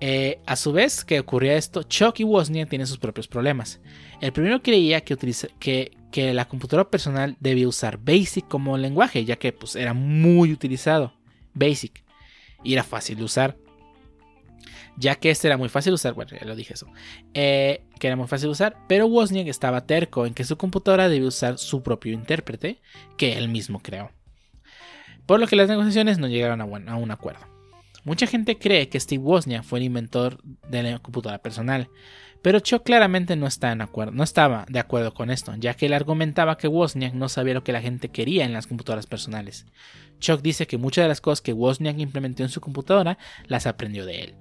[0.03, 3.81] Eh, a su vez que ocurría esto, Chuck y Wozniak tienen sus propios problemas.
[4.23, 5.17] El primero creía que,
[5.59, 10.53] que, que, la computadora personal debía usar BASIC como lenguaje, ya que pues, era muy
[10.53, 11.15] utilizado.
[11.55, 12.05] BASIC.
[12.63, 13.57] Y era fácil de usar.
[14.97, 16.87] Ya que este era muy fácil de usar, bueno, ya lo dije eso.
[17.33, 21.09] Eh, que era muy fácil de usar, pero Wozniak estaba terco en que su computadora
[21.09, 22.81] debía usar su propio intérprete,
[23.17, 24.11] que él mismo creó.
[25.25, 27.51] Por lo que las negociaciones no llegaron a un acuerdo.
[28.05, 31.89] Mucha gente cree que Steve Wozniak fue el inventor de la computadora personal,
[32.43, 35.87] pero Chuck claramente no, está en acuerdo, no estaba de acuerdo con esto, ya que
[35.87, 39.67] él argumentaba que Wozniak no sabía lo que la gente quería en las computadoras personales.
[40.19, 44.07] Chuck dice que muchas de las cosas que Wozniak implementó en su computadora las aprendió
[44.07, 44.35] de él.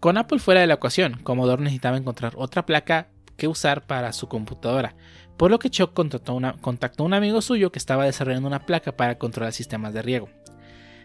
[0.00, 4.28] Con Apple fuera de la ecuación, Commodore necesitaba encontrar otra placa que usar para su
[4.28, 4.94] computadora,
[5.36, 9.18] por lo que Chuck contactó, a un amigo suyo que estaba desarrollando una placa para
[9.18, 10.28] controlar sistemas de riego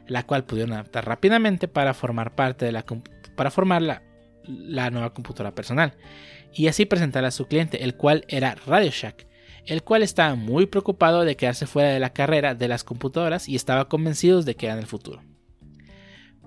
[0.09, 2.83] la cual pudieron adaptar rápidamente para formar parte de la
[3.35, 3.51] para
[4.47, 5.93] nueva computadora personal
[6.53, 9.27] y así presentarla a su cliente, el cual era Radio Shack,
[9.65, 13.55] el cual estaba muy preocupado de quedarse fuera de la carrera de las computadoras y
[13.55, 15.21] estaba convencido de que era en el futuro.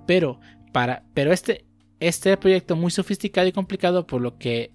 [0.07, 0.41] Pero,
[0.73, 1.67] para, pero este,
[2.01, 4.73] este proyecto muy sofisticado y complicado por lo que,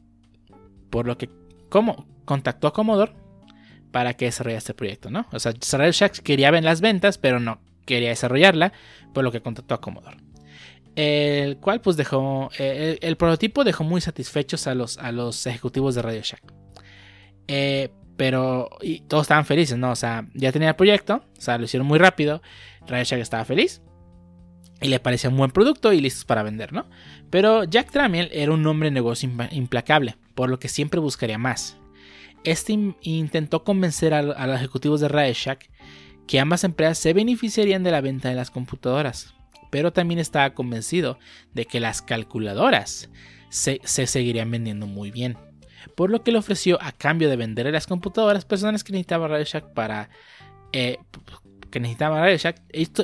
[0.90, 1.30] por lo que
[1.70, 3.14] como, contactó a Commodore
[3.92, 5.28] para que desarrollara este proyecto, ¿no?
[5.32, 8.74] O sea, Radio Shack quería ver las ventas, pero no quería desarrollarla,
[9.14, 10.18] por lo que contactó a Commodore.
[10.98, 15.94] El cual pues dejó, eh, el, prototipo dejó muy satisfechos a los, a los ejecutivos
[15.94, 16.42] de Radio Shack.
[17.48, 18.68] Eh, pero
[19.08, 19.92] todos estaban felices, ¿no?
[19.92, 22.42] O sea, ya tenía el proyecto, o sea, lo hicieron muy rápido.
[22.88, 23.84] Radio Shack estaba feliz
[24.82, 26.90] y le parecía un buen producto y listos para vender, ¿no?
[27.30, 31.78] Pero Jack Tramiel era un hombre de negocio implacable, por lo que siempre buscaría más.
[32.44, 35.70] Este intentó convencer a, a, los ejecutivos de Radio Shack
[36.26, 39.37] que ambas empresas se beneficiarían de la venta de las computadoras,
[39.78, 41.20] pero también estaba convencido
[41.54, 43.12] de que las calculadoras
[43.50, 45.38] se, seguirían vendiendo muy bien,
[45.94, 49.46] por lo que le ofreció a cambio de vender las computadoras personas que necesitaba Radio
[49.46, 50.10] Shack para...
[50.74, 50.98] Eh,
[51.70, 52.60] que necesitaba Radio Shack,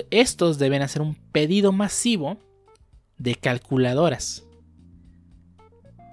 [0.09, 2.39] estos deben hacer un pedido masivo
[3.19, 4.43] de calculadoras.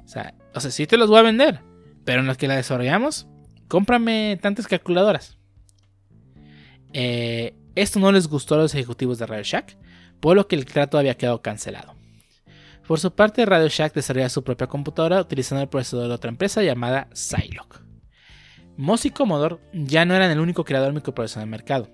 [0.05, 1.61] O sea, o sea, sí te los voy a vender,
[2.05, 3.27] pero en los que la desarrollamos,
[3.67, 5.39] cómprame tantas calculadoras.
[6.93, 9.79] Eh, esto no les gustó a los ejecutivos de Radio Shack,
[10.21, 11.95] por lo que el trato había quedado cancelado.
[12.87, 16.63] Por su parte, Radio Shack desarrolló su propia computadora utilizando el procesador de otra empresa
[16.63, 17.69] llamada Zilog.
[18.77, 21.91] Moss y Commodore ya no eran el único creador microprocesador del mercado,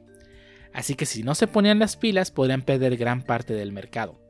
[0.73, 4.21] así que si no se ponían las pilas podrían perder gran parte del mercado.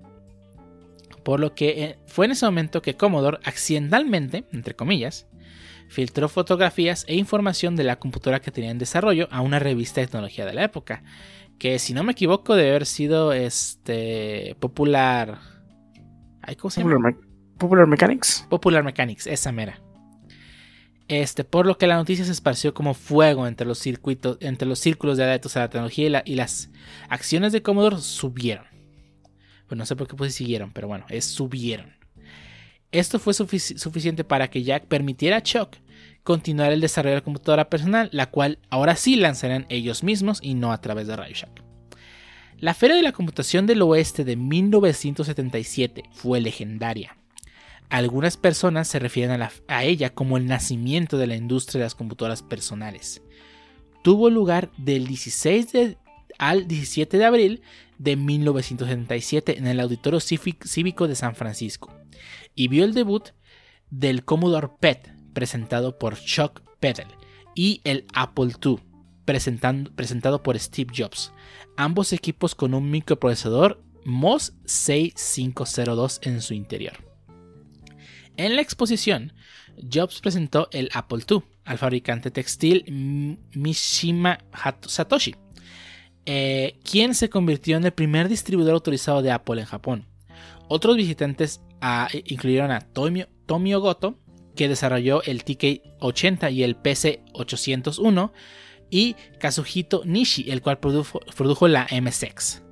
[1.23, 5.27] Por lo que eh, fue en ese momento que Commodore accidentalmente, entre comillas,
[5.89, 10.07] filtró fotografías e información de la computadora que tenía en desarrollo a una revista de
[10.07, 11.05] tecnología de la época,
[11.59, 15.39] que si no me equivoco debe haber sido este popular
[16.55, 17.17] ¿Cómo se llama?
[17.59, 18.47] Popular, Mechanics.
[18.49, 19.81] Popular Mechanics, esa mera.
[21.09, 24.79] Este, por lo que la noticia se esparció como fuego entre los circuitos, entre los
[24.79, 26.71] círculos de adeptos a la tecnología y, las
[27.09, 28.67] acciones de Commodore subieron.
[29.67, 31.95] Pues no sé por qué pues siguieron, pero bueno, es subieron.
[32.93, 35.77] Esto fue suficiente para que Jack permitiera a Chuck
[36.27, 40.55] continuar el desarrollo de la computadora personal, la cual ahora sí lanzarán ellos mismos y
[40.55, 41.62] no a través de Radio Shack.
[42.59, 47.16] La Feria de la Computación del Oeste de 1977 fue legendaria.
[47.91, 51.95] Algunas personas se refieren a, a, ella como el nacimiento de la industria de las
[51.95, 53.22] computadoras personales.
[54.03, 55.97] Tuvo lugar del 16 de,
[56.39, 57.62] al 17 de abril
[57.99, 61.93] de 1977 en el Auditorio Cívico de San Francisco
[62.57, 63.29] y vio el debut
[63.91, 67.14] del Commodore PET presentado por Chuck Peddle
[67.55, 68.78] y el Apple II
[69.26, 71.30] presentado por Steve Jobs,
[71.76, 76.95] ambos equipos con un microprocesador MOS 6502 en su interior.
[78.39, 79.34] En la exposición,
[79.93, 84.39] Jobs presentó el Apple II al fabricante textil Mishima
[84.87, 85.34] Satoshi,
[86.24, 90.07] eh, quien se convirtió en el primer distribuidor autorizado de Apple en Japón.
[90.68, 91.61] Otros visitantes
[92.24, 93.28] incluyeron a Tomio,
[93.80, 94.18] Goto,
[94.57, 98.33] que desarrolló el TK80 y el PC801,
[98.91, 102.63] y Kazuhito Nishi, el cual produjo, la MSX.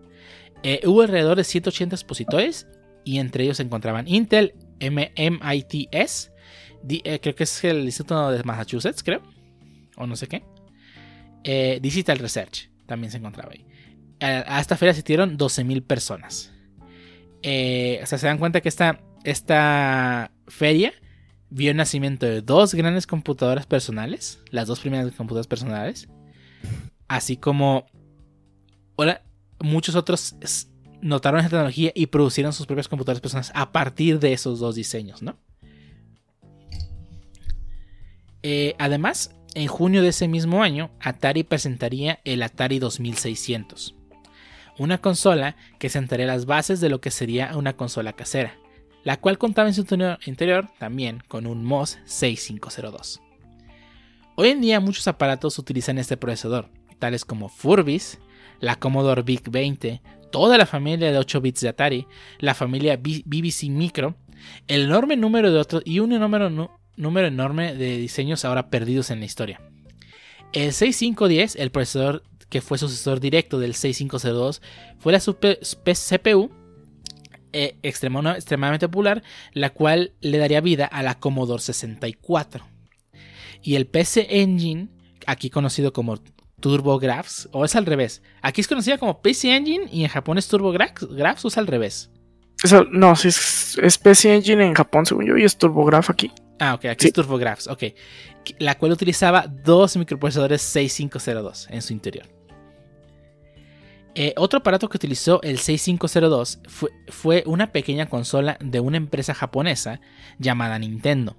[0.63, 2.67] Eh, hubo alrededor de 180 expositores
[3.05, 6.31] y entre ellos se encontraban Intel, MITS,
[6.83, 9.23] di- eh, creo que es el Instituto de Massachusetts, creo,
[9.97, 10.43] o no sé qué.
[11.43, 13.67] Eh, Digital Research también se encontraba ahí.
[14.21, 16.53] A, a esta feria asistieron 12.000 personas.
[17.43, 20.95] Eh, o sea, se dan cuenta que esta, esta feria
[21.55, 26.09] vio el nacimiento de dos grandes computadoras personales, las dos primeras computadoras personales,
[27.07, 27.87] así como
[28.97, 29.23] ahora,
[29.61, 30.35] muchos otros
[31.01, 35.23] notaron esa tecnología y producieron sus propias computadoras personales a partir de esos dos diseños,
[35.23, 35.39] ¿no?
[38.43, 43.95] Eh, además, en junio de ese mismo año, Atari presentaría el Atari 2600,
[44.77, 48.59] una consola que sentaría las bases de lo que sería una consola casera,
[49.05, 49.83] la cual contaba en su
[50.27, 53.21] interior- también con un MOS 6502.
[54.37, 58.19] Hoy en día muchos aparatos utilizan este procesador, tales como Furbis,
[58.61, 60.03] la Commodore VIC 20,
[60.33, 62.07] toda la familia de 8 bits de Atari,
[62.41, 64.17] la familia BBC Micro,
[64.67, 66.51] el enorme número de otros y un número,
[66.97, 69.61] número enorme de diseños ahora perdidos en la historia.
[70.53, 74.63] El 6510, el procesador que fue sucesor directo del 6502,
[74.99, 76.51] fue la super- CPU
[77.55, 82.67] eh, extrema- extremadamente popular, la cual le daría vida a la Commodore 64.
[83.63, 84.89] Y el PC Engine,
[85.27, 86.19] aquí conocido como
[86.61, 88.23] TurboGrafx, o es al revés.
[88.43, 92.11] Aquí es conocida como PC Engine y en Japón es TurboGrafx o es al revés.
[92.63, 96.31] Eso, no, es, es PC Engine en Japón, según yo, y es TurboGrafx aquí.
[96.59, 97.07] Ah, ok, aquí Sí.
[97.09, 97.83] es TurboGrafx, ok.
[98.59, 102.27] La cual utilizaba dos microprocesadores 6502 en su interior.
[104.17, 106.61] Eh, otro aparato que utilizó el 6502
[107.09, 110.01] fue, una pequeña consola de una empresa japonesa
[110.39, 111.37] llamada Nintendo,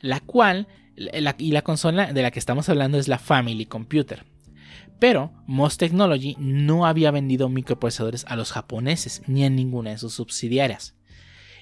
[0.00, 4.26] la cual, y la consola de la que estamos hablando es la Family Computer.
[4.98, 10.12] Pero MOS Technology no había vendido microprocesadores a los japoneses ni a ninguna de sus
[10.14, 10.96] subsidiarias.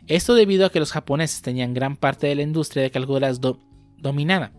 [0.08, 3.60] Esto debido a que los japoneses tenían gran parte de la industria de calculadoras do-
[3.98, 4.52] dominada.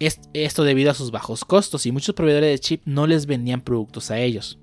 [0.00, 3.60] Es- Esto debido a sus bajos costos y muchos proveedores de chip no les vendían
[3.60, 4.58] productos a ellos.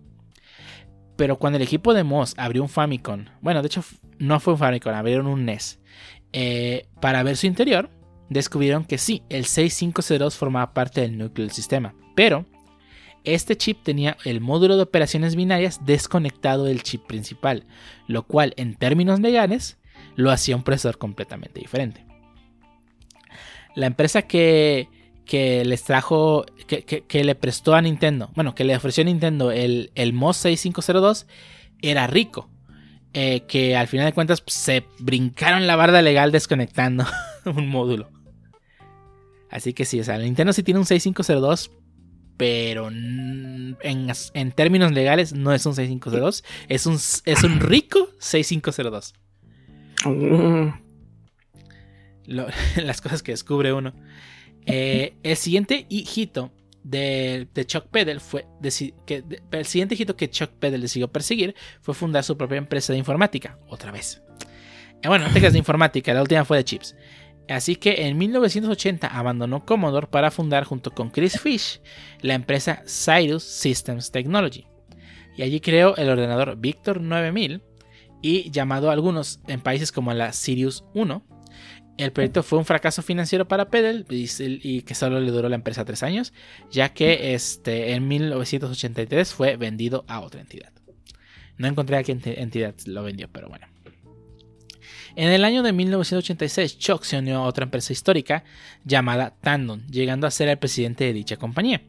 [1.22, 3.84] Pero cuando el equipo de MOS abrió un Famicom, bueno, de hecho
[4.18, 5.80] no fue un Famicom, abrieron un NES,
[6.34, 7.92] eh, para ver su interior,
[8.30, 12.48] descubrieron que sí, el 6502 formaba parte del núcleo del sistema, pero
[13.24, 17.68] este chip tenía el módulo de operaciones binarias desconectado del chip principal,
[18.08, 19.78] lo cual en términos legales
[20.16, 22.04] lo hacía un procesador completamente diferente.
[23.76, 24.90] La empresa que,
[25.32, 29.06] que les trajo, que, que- que le prestó a Nintendo, bueno, que le ofreció a
[29.06, 31.26] Nintendo el, el MOS 6502
[31.82, 32.50] era rico.
[33.14, 37.06] eh, que al final de cuentas pues, se brincaron la barda legal desconectando
[37.46, 38.10] un módulo.
[39.50, 41.72] Así que sí, o sea, Nintendo sí tiene un 6502,
[42.38, 49.14] pero en, en términos legales no es un 6502, es un, es un rico 6502.
[50.06, 50.70] Mm,
[52.28, 52.48] Lo-
[52.84, 53.94] las cosas que descubre uno.
[54.66, 56.52] Eh, el siguiente hijito
[56.84, 58.46] de, Chuck Peddle fue
[59.06, 63.00] que el siguiente hito que Chuck Peddle decidió perseguir fue fundar su propia empresa de
[63.00, 64.22] informática otra vez.
[65.02, 66.96] Eh, bueno, no te creas de informática, la última fue de chips.
[67.50, 71.82] Así que en 1980 abandonó Commodore para fundar junto con Chris Fish
[72.22, 74.68] la empresa Cyrus Systems Technology.
[75.36, 77.62] Y allí creó el ordenador Victor 9000
[78.22, 81.26] y llamado a algunos en países como la Sirius 1
[82.02, 85.86] el proyecto fue un fracaso financiero para Peddle y, que solo le duró la empresa
[85.86, 86.34] tres años,
[86.70, 90.72] ya que este, en 1983 fue vendido a otra entidad.
[91.58, 93.68] No encontré a qué enti- entidad lo vendió, pero bueno.
[95.16, 98.44] En el año de 1986, Chuck se unió a otra empresa histórica
[98.86, 101.82] llamada Tandon, llegando a ser el presidente de dicha compañía.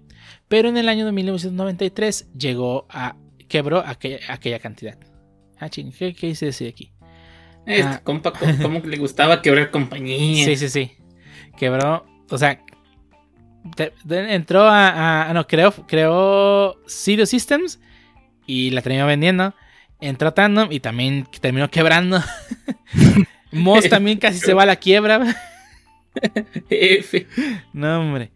[0.49, 3.17] Pero en el año de 1993 llegó a
[3.49, 4.99] quebró aquella, cantidad.
[5.59, 6.91] Ah, ¿qué, qué dice decir aquí?
[7.67, 8.01] Este Ah.
[8.03, 10.45] compa, ¿cómo le gustaba quebrar compañía?
[10.45, 10.93] Sí, sí, sí.
[11.57, 12.05] Quebró.
[12.31, 12.61] O sea.
[13.77, 13.93] te-
[14.35, 17.81] entró a, a- ah, No, creó, creó Sirius Systems.
[18.47, 19.55] Y la terminó vendiendo.
[20.01, 22.21] Entró Tandem y también terminó quebrando.
[23.53, 25.37] Moss también casi se va a la quiebra.
[26.69, 27.27] F.
[27.73, 28.33] No, hombre.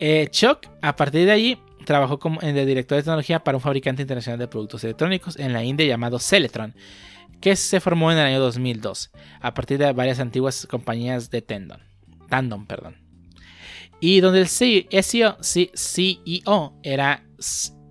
[0.00, 3.62] Eh, Chuck, a partir de allí, trabajó como en de director de tecnología para un
[3.62, 6.74] fabricante internacional de productos electrónicos en la India llamado Celetron,
[7.42, 11.82] que se formó en el año 2002, a partir de varias antiguas compañías de Tendon,
[12.30, 12.66] Tandon.
[12.66, 12.96] Perdón.
[14.00, 17.24] Y donde el C- SEO, C- CEO era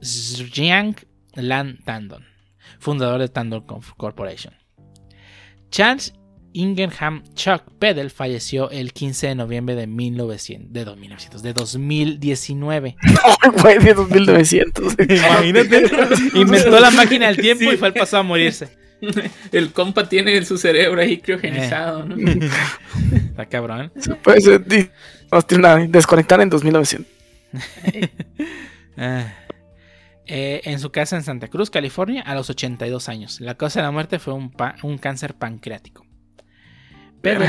[0.03, 0.95] Zhang
[1.35, 2.25] Lan Tandon,
[2.79, 4.53] fundador de Tandon Corp- Corporation.
[5.69, 6.13] Charles
[6.53, 12.97] Ingenham Chuck Peddle falleció el 15 de noviembre de 1900, de 1900, de 2019.
[13.01, 14.95] Ay, güey, de 2900.
[14.99, 15.83] Imagínate,
[16.35, 18.77] inventó la máquina del tiempo y fue al pasado a morirse.
[19.51, 22.15] El compa tiene su cerebro ahí criogenizado, ¿no?
[23.15, 23.91] Está cabrón.
[23.97, 24.65] Se puede ser
[25.89, 27.07] desconectar en 2900.
[28.97, 29.33] Ah.
[30.27, 33.41] Eh, en su casa en Santa Cruz, California, a los 82 años.
[33.41, 36.05] La causa de la muerte fue un, pa- un cáncer pancreático.
[37.21, 37.45] Pero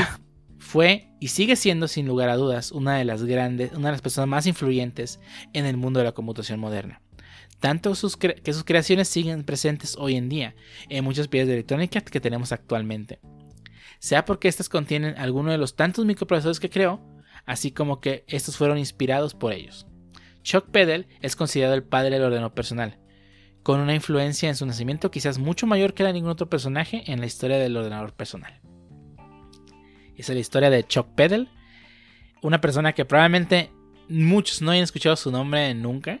[0.59, 4.01] fue y sigue siendo, sin lugar a dudas, una de las grandes, una de las
[4.01, 5.19] personas más influyentes
[5.53, 7.01] en el mundo de la computación moderna.
[7.63, 10.53] Tanto que sus creaciones siguen presentes hoy en día
[10.89, 13.21] en muchos piezas de electrónica que tenemos actualmente.
[13.99, 17.01] Sea porque estas contienen algunos de los tantos microprocesadores que creó,
[17.45, 19.87] así como que estos fueron inspirados por ellos.
[20.41, 22.99] Chuck Peddle es considerado el padre del ordenador personal,
[23.63, 27.09] con una influencia en su nacimiento quizás mucho mayor que la de ningún otro personaje
[27.09, 28.59] en la historia del ordenador personal.
[30.17, 31.47] Esa es la historia de Chuck Peddle,
[32.41, 33.71] una persona que probablemente
[34.09, 36.19] muchos no hayan escuchado su nombre nunca,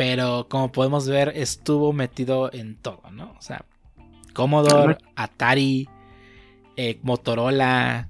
[0.00, 3.34] pero como podemos ver estuvo metido en todo, ¿no?
[3.38, 3.66] O sea,
[4.32, 5.90] Commodore, Atari,
[6.74, 8.08] eh, Motorola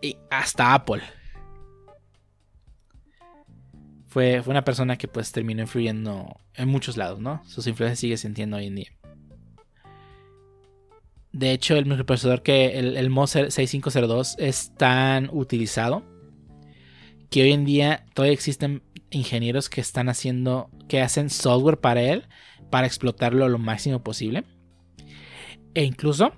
[0.00, 1.02] y hasta Apple.
[4.06, 7.42] Fue, fue una persona que pues terminó influyendo en muchos lados, ¿no?
[7.44, 8.92] Sus influencias sigue sintiendo hoy en día.
[11.32, 16.04] De hecho, el microprocesador que el, el Moser 6502 es tan utilizado
[17.28, 22.24] que hoy en día todavía existen ingenieros que están haciendo, que hacen software para él
[22.70, 24.44] para explotarlo lo máximo posible.
[25.74, 26.32] E incluso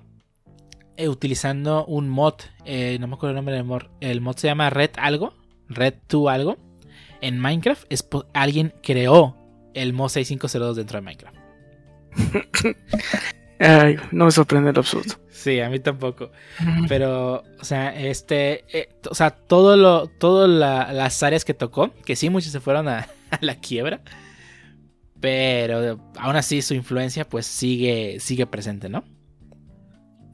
[0.97, 4.47] eh, utilizando un mod, eh, no me acuerdo el nombre del mod, el mod se
[4.47, 5.33] llama Red algo,
[5.67, 6.57] Red 2 algo.
[7.21, 9.37] En Minecraft es alguien creó
[9.73, 11.37] el mod 6502 dentro de Minecraft.
[13.63, 15.15] Ay, no me sorprende en lo absoluto.
[15.29, 16.31] Sí, a mí tampoco.
[16.87, 21.93] Pero, o sea, este, eh, o sea, todo lo, todas la- las áreas que tocó,
[22.05, 24.01] que sí, muchos se fueron a, a la quiebra,
[25.19, 29.03] pero aún así su influencia, pues sigue, sigue presente, ¿no?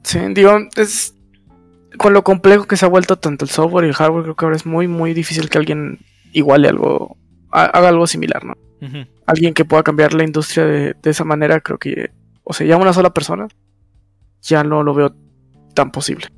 [0.04, 1.14] Sí, digo, es
[1.98, 4.44] con lo complejo que se ha vuelto tanto el software y el hardware, creo que
[4.46, 5.98] ahora es muy, muy difícil que alguien
[6.32, 7.18] iguale algo,
[7.50, 8.54] ha- haga algo similar, ¿no?
[9.26, 12.10] Alguien que pueda cambiar la industria de, de esa manera, creo que,
[12.48, 13.46] o sea, ya una sola persona,
[14.40, 15.14] ya no lo veo
[15.74, 16.28] tan posible.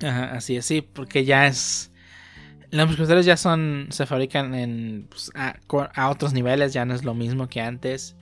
[0.00, 1.90] Ajá, así es, sí, porque ya es.
[2.70, 3.88] Los microprocesadores ya son.
[3.90, 5.08] Se fabrican en.
[5.10, 8.14] pues, a, otros niveles, ya no es lo mismo que antes.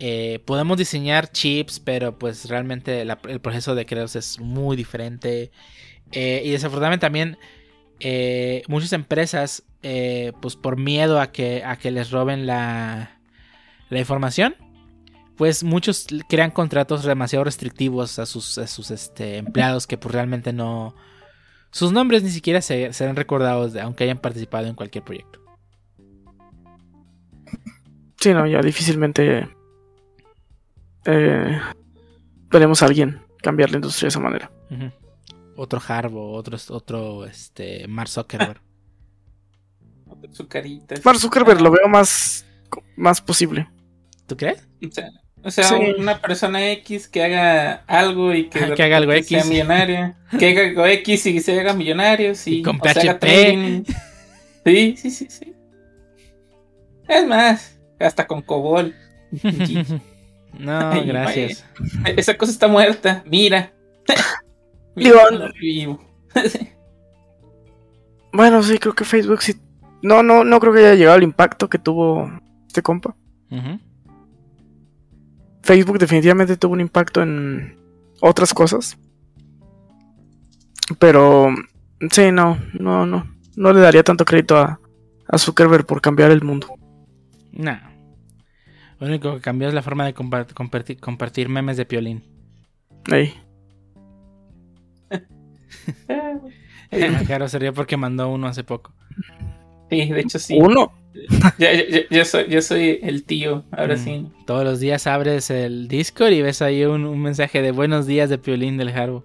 [0.00, 5.52] Eh, podemos diseñar chips, pero pues realmente el proceso de crearlos es muy diferente.
[6.10, 7.38] Eh, y desafortunadamente también.
[8.00, 9.62] eh, muchas empresas,
[10.40, 13.20] pues por miedo a que, a que les roben la,
[13.90, 14.56] la información,
[15.38, 20.52] pues muchos crean contratos demasiado restrictivos a sus, a sus este, empleados que pues realmente
[20.52, 20.94] no...
[21.70, 25.40] Sus nombres ni siquiera se, serán recordados de- aunque hayan participado en cualquier proyecto.
[28.20, 29.48] Sí, no, ya difícilmente
[31.04, 31.60] eh,
[32.50, 34.50] veremos a alguien cambiar la industria de esa manera.
[35.56, 38.60] Otro Harbo, otro, otro este, Mark Zuckerberg.
[40.32, 40.96] Su carita.
[41.04, 42.44] Mark Zuckerberg lo veo más,
[42.96, 43.68] más posible.
[44.26, 44.66] ¿Tú crees?
[44.86, 45.08] O sea,
[45.42, 45.74] o sea, Sí.
[45.98, 49.28] una persona X que haga algo y que, haga algo X.
[49.28, 50.16] sea millonaria.
[50.38, 52.34] Que haga algo X y se haga millonario.
[52.34, 52.58] Sí.
[52.58, 53.84] Y con o PHP.
[54.64, 55.54] Sí, sí, sí, sí.
[57.08, 58.94] Es más, hasta con COBOL.
[60.58, 61.64] no, Ay, gracias.
[62.16, 63.22] Esa cosa está muerta.
[63.26, 63.72] Mira.
[64.94, 66.00] Lo vivo.
[68.32, 69.54] Bueno, sí, creo que Facebook sí.
[70.02, 72.30] No, no, no creo que haya llegado al impacto que tuvo
[72.66, 73.16] este compa.
[73.50, 73.80] Ujú.
[75.68, 77.76] Facebook definitivamente tuvo un impacto en
[78.22, 78.96] otras cosas.
[80.98, 81.48] Pero
[82.10, 83.26] sí, no, no, no.
[83.54, 84.80] No le daría tanto crédito a,
[85.28, 86.68] a Zuckerberg por cambiar el mundo.
[87.52, 87.78] No.
[88.98, 92.24] Lo único que cambió es la forma de compart- compartir, compartir memes de piolín.
[93.12, 93.34] Ey.
[97.26, 98.94] Claro, sería porque mandó uno hace poco.
[99.90, 100.58] Sí, de hecho sí.
[100.58, 100.90] Uno.
[101.58, 104.04] Ya- ya- ya- yo, soy, yo soy el tío, ahora Mm.
[104.04, 104.26] sí.
[104.46, 108.30] Todos los días abres el Discord y ves ahí un, un mensaje de buenos días
[108.30, 109.24] de piolín del Harbo.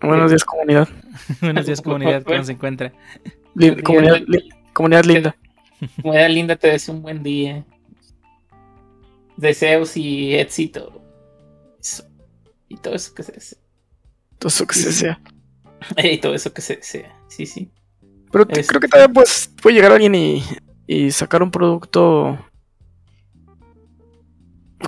[0.00, 0.88] Buenos días, comunidad.
[1.40, 2.92] buenos días, comunidad, ¿cómo se encuentra?
[3.54, 5.36] Lin- comunidad, li- comunidad linda.
[6.02, 7.64] Comunidad linda, te deseo un buen día.
[9.36, 11.00] Deseos y éxito.
[11.80, 12.04] Eso.
[12.68, 13.58] Y todo eso que se desea.
[14.38, 15.20] Todo eso que se sea.
[16.02, 17.14] Y todo eso que se desea.
[17.28, 17.70] Sí, sí.
[18.32, 20.42] Pero te- creo que todavía pues, puede llegar alguien y,
[20.88, 22.38] y sacar un producto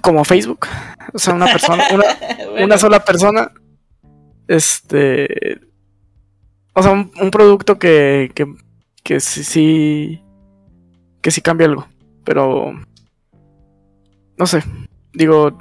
[0.03, 0.67] como Facebook.
[1.13, 2.05] O sea, una persona, una,
[2.51, 3.53] Bueno, una sola persona.
[4.49, 5.61] Este.
[6.73, 8.47] O sea, un, un producto que, que,
[9.05, 10.23] que sí, sí.
[11.21, 11.87] Que sí cambia algo.
[12.25, 12.73] Pero.
[14.39, 14.65] No sé.
[15.13, 15.59] Digo.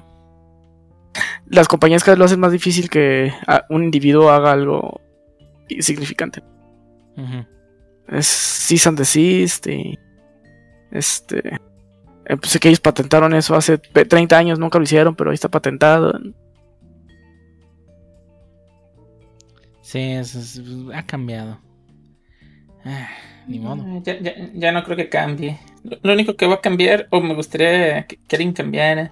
[1.48, 3.34] Las compañías cada vez lo hacen más difícil que
[3.70, 5.02] un individuo haga algo
[5.68, 6.42] insignificante.
[7.18, 7.46] Ujú.
[8.08, 10.00] Es Cease and Desist y.
[10.92, 11.56] Este.
[12.26, 15.30] eh, pues sé que ellos patentaron eso hace ve- 30 años, nunca lo hicieron, pero
[15.32, 16.14] ahí está patentado.
[19.82, 20.62] Sí, es- es-
[20.94, 21.60] ha cambiado.
[22.86, 23.08] Ah,
[23.48, 23.84] ni modo.
[23.86, 25.60] Ah, Ya, ya, ya no creo que cambie.
[25.84, 29.12] Lo, lo único que va a cambiar, o me gustaría que, que alguien cambiara,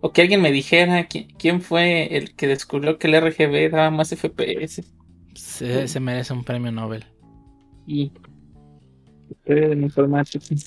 [0.00, 3.90] o que alguien me dijera qui- quién fue el que descubrió que el RGB daba
[3.90, 4.84] más FPS.
[5.34, 7.04] Se, se merece un premio Nobel.
[7.86, 8.12] Y
[9.44, 10.60] de la informática Ujú.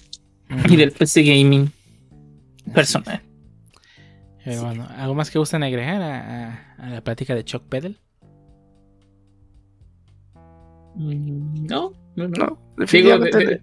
[0.70, 1.72] y del PC gaming
[2.74, 3.22] personal.
[4.44, 6.18] Pero bueno, ¿algo más que gustan agregar a,
[6.50, 8.00] a- a la plática de Chuck Pedal?
[10.96, 12.60] Mm, No, no, no.
[12.78, 13.62] No, Digo, de-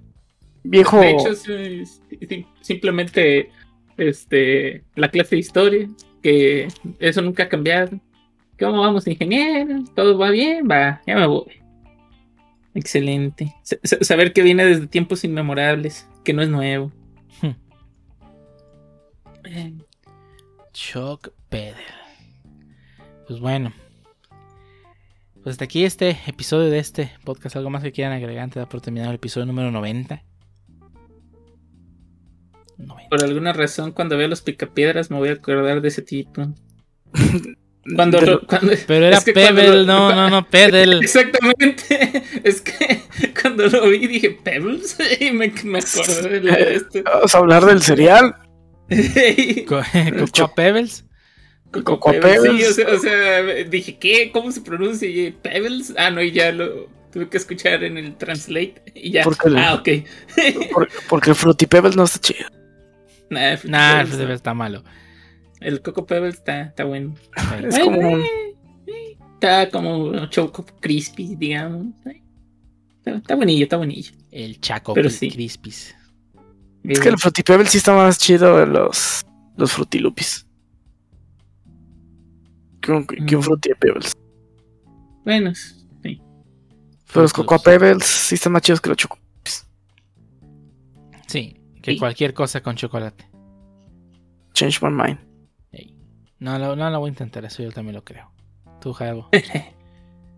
[0.65, 1.01] viejo.
[1.01, 1.35] De hecho,
[2.61, 3.51] simplemente
[3.97, 5.89] este, la clase de historia,
[6.23, 6.69] que
[7.01, 7.99] eso nunca ha cambiado.
[8.59, 9.85] ¿Cómo vamos, ingeniero?
[9.95, 10.67] ¿Todo va bien?
[10.71, 11.47] Va, ya me voy.
[12.75, 13.55] Excelente.
[13.63, 16.93] Sa- sa- saber que viene desde tiempos inmemorables, que no es nuevo.
[17.41, 17.55] Hmm.
[19.45, 19.73] Eh,
[20.75, 21.81] Chuck Pedal.
[23.27, 23.73] Pues bueno.
[25.43, 27.57] Pues hasta aquí este episodio de este podcast.
[27.57, 30.23] ¿Algo más que quieran agregar antes de por terminado el episodio número 90?
[32.77, 33.09] 90.
[33.09, 36.43] Por alguna razón, cuando veo los picapiedras, me voy a acordar de ese tipo.
[37.95, 41.01] Cuando, lo- cuando- Pero era es que cuando Pebble, lo- no, no, no, Pedal.
[41.03, 42.23] Exactamente.
[42.45, 43.01] Es que
[43.41, 47.03] cuando lo vi dije Pebbles y me, me acordé de esto.
[47.05, 48.35] Vamos a hablar del cereal.
[49.67, 49.83] Co-
[50.19, 51.05] Cocoa Pebbles.
[51.71, 54.31] Coco Coco Pebbles, Sí, o sea, o sea, dije, ¿qué?
[54.33, 55.07] ¿Cómo se pronuncia?
[55.09, 55.93] Y, Pebbles.
[55.99, 59.25] Ah, no, y ya lo tuve que escuchar en el translate y ya.
[59.57, 59.89] Ah, ok.
[60.73, 62.49] por- porque el Fruity Pebbles no está chido.
[63.31, 64.83] Nah, el Nah, Pebbles, está malo.
[65.61, 67.15] El Coco Pebbles está, está bueno.
[67.63, 68.25] Es como un.
[69.35, 71.87] Está como Choco Crispy, digamos.
[72.99, 74.13] Está, está bonillo, está bonillo.
[74.31, 75.31] El Chaco Pero Cri- sí.
[75.31, 75.95] Crispies.
[76.85, 79.25] Es que el Fruity Pebbles sí está más chido de los,
[79.57, 80.47] los Fruity Loopies.
[82.81, 83.45] Que un, que un Mm.
[83.45, 84.13] Fruity Pebbles.
[85.25, 86.21] Bueno, sí.
[87.13, 87.59] Pero los Cocoa.
[87.59, 89.19] Pebbles sí están más chidos que los Choco.
[91.27, 91.99] Sí, que Sí.
[91.99, 93.29] cualquier cosa con chocolate.
[94.55, 95.19] Change my mind.
[96.41, 98.31] No, lo- no lo voy a intentar, eso yo también lo creo.
[98.81, 99.29] Tú, Javo.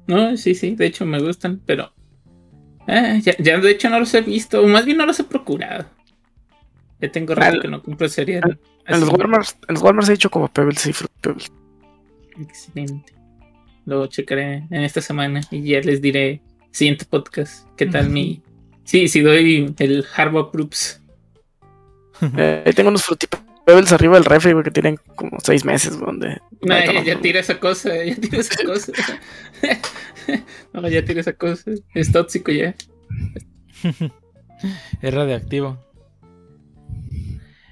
[0.07, 1.93] No, sí, sí, de hecho me gustan, pero.
[2.89, 5.25] ah, ya, ya de hecho no los he visto, o más bien no los he
[5.25, 5.85] procurado.
[7.01, 8.59] Ya tengo rato Al- que no compro cereal.
[8.87, 9.09] En los.
[9.11, 11.53] Walmart, en los Walmart he dicho como Pebbles y Fruity Pebbles.
[12.41, 13.13] Excelente.
[13.87, 16.43] Lo checaré en esta semana y ya les diré
[16.73, 18.43] siguiente podcast qué tal mi.
[18.85, 21.01] Sí, si doy el Harvard Proofs.
[22.37, 23.29] Eh, ahí tengo unos Fruity
[23.67, 26.41] Pebbles arriba del refri, güey, que tienen como seis meses, donde...
[26.63, 28.93] No, ya, ya tira esa cosa, ya tira esa cosa.
[30.73, 31.71] no, ya tira esa cosa.
[31.95, 32.75] Es tóxico ya.
[35.03, 35.79] es radioactivo.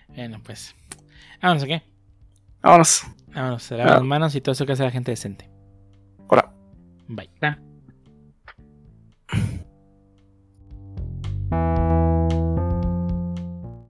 [0.08, 0.74] Bueno, pues.
[1.40, 1.82] Vámonos, ¿qué?
[2.62, 3.02] Vámonos.
[3.28, 3.96] Vámonos, se lavan Ah.
[3.96, 5.48] las manos y todo eso que hace la gente decente.
[6.28, 6.52] Hola.
[7.08, 7.30] Bye.
[7.42, 7.58] Ah.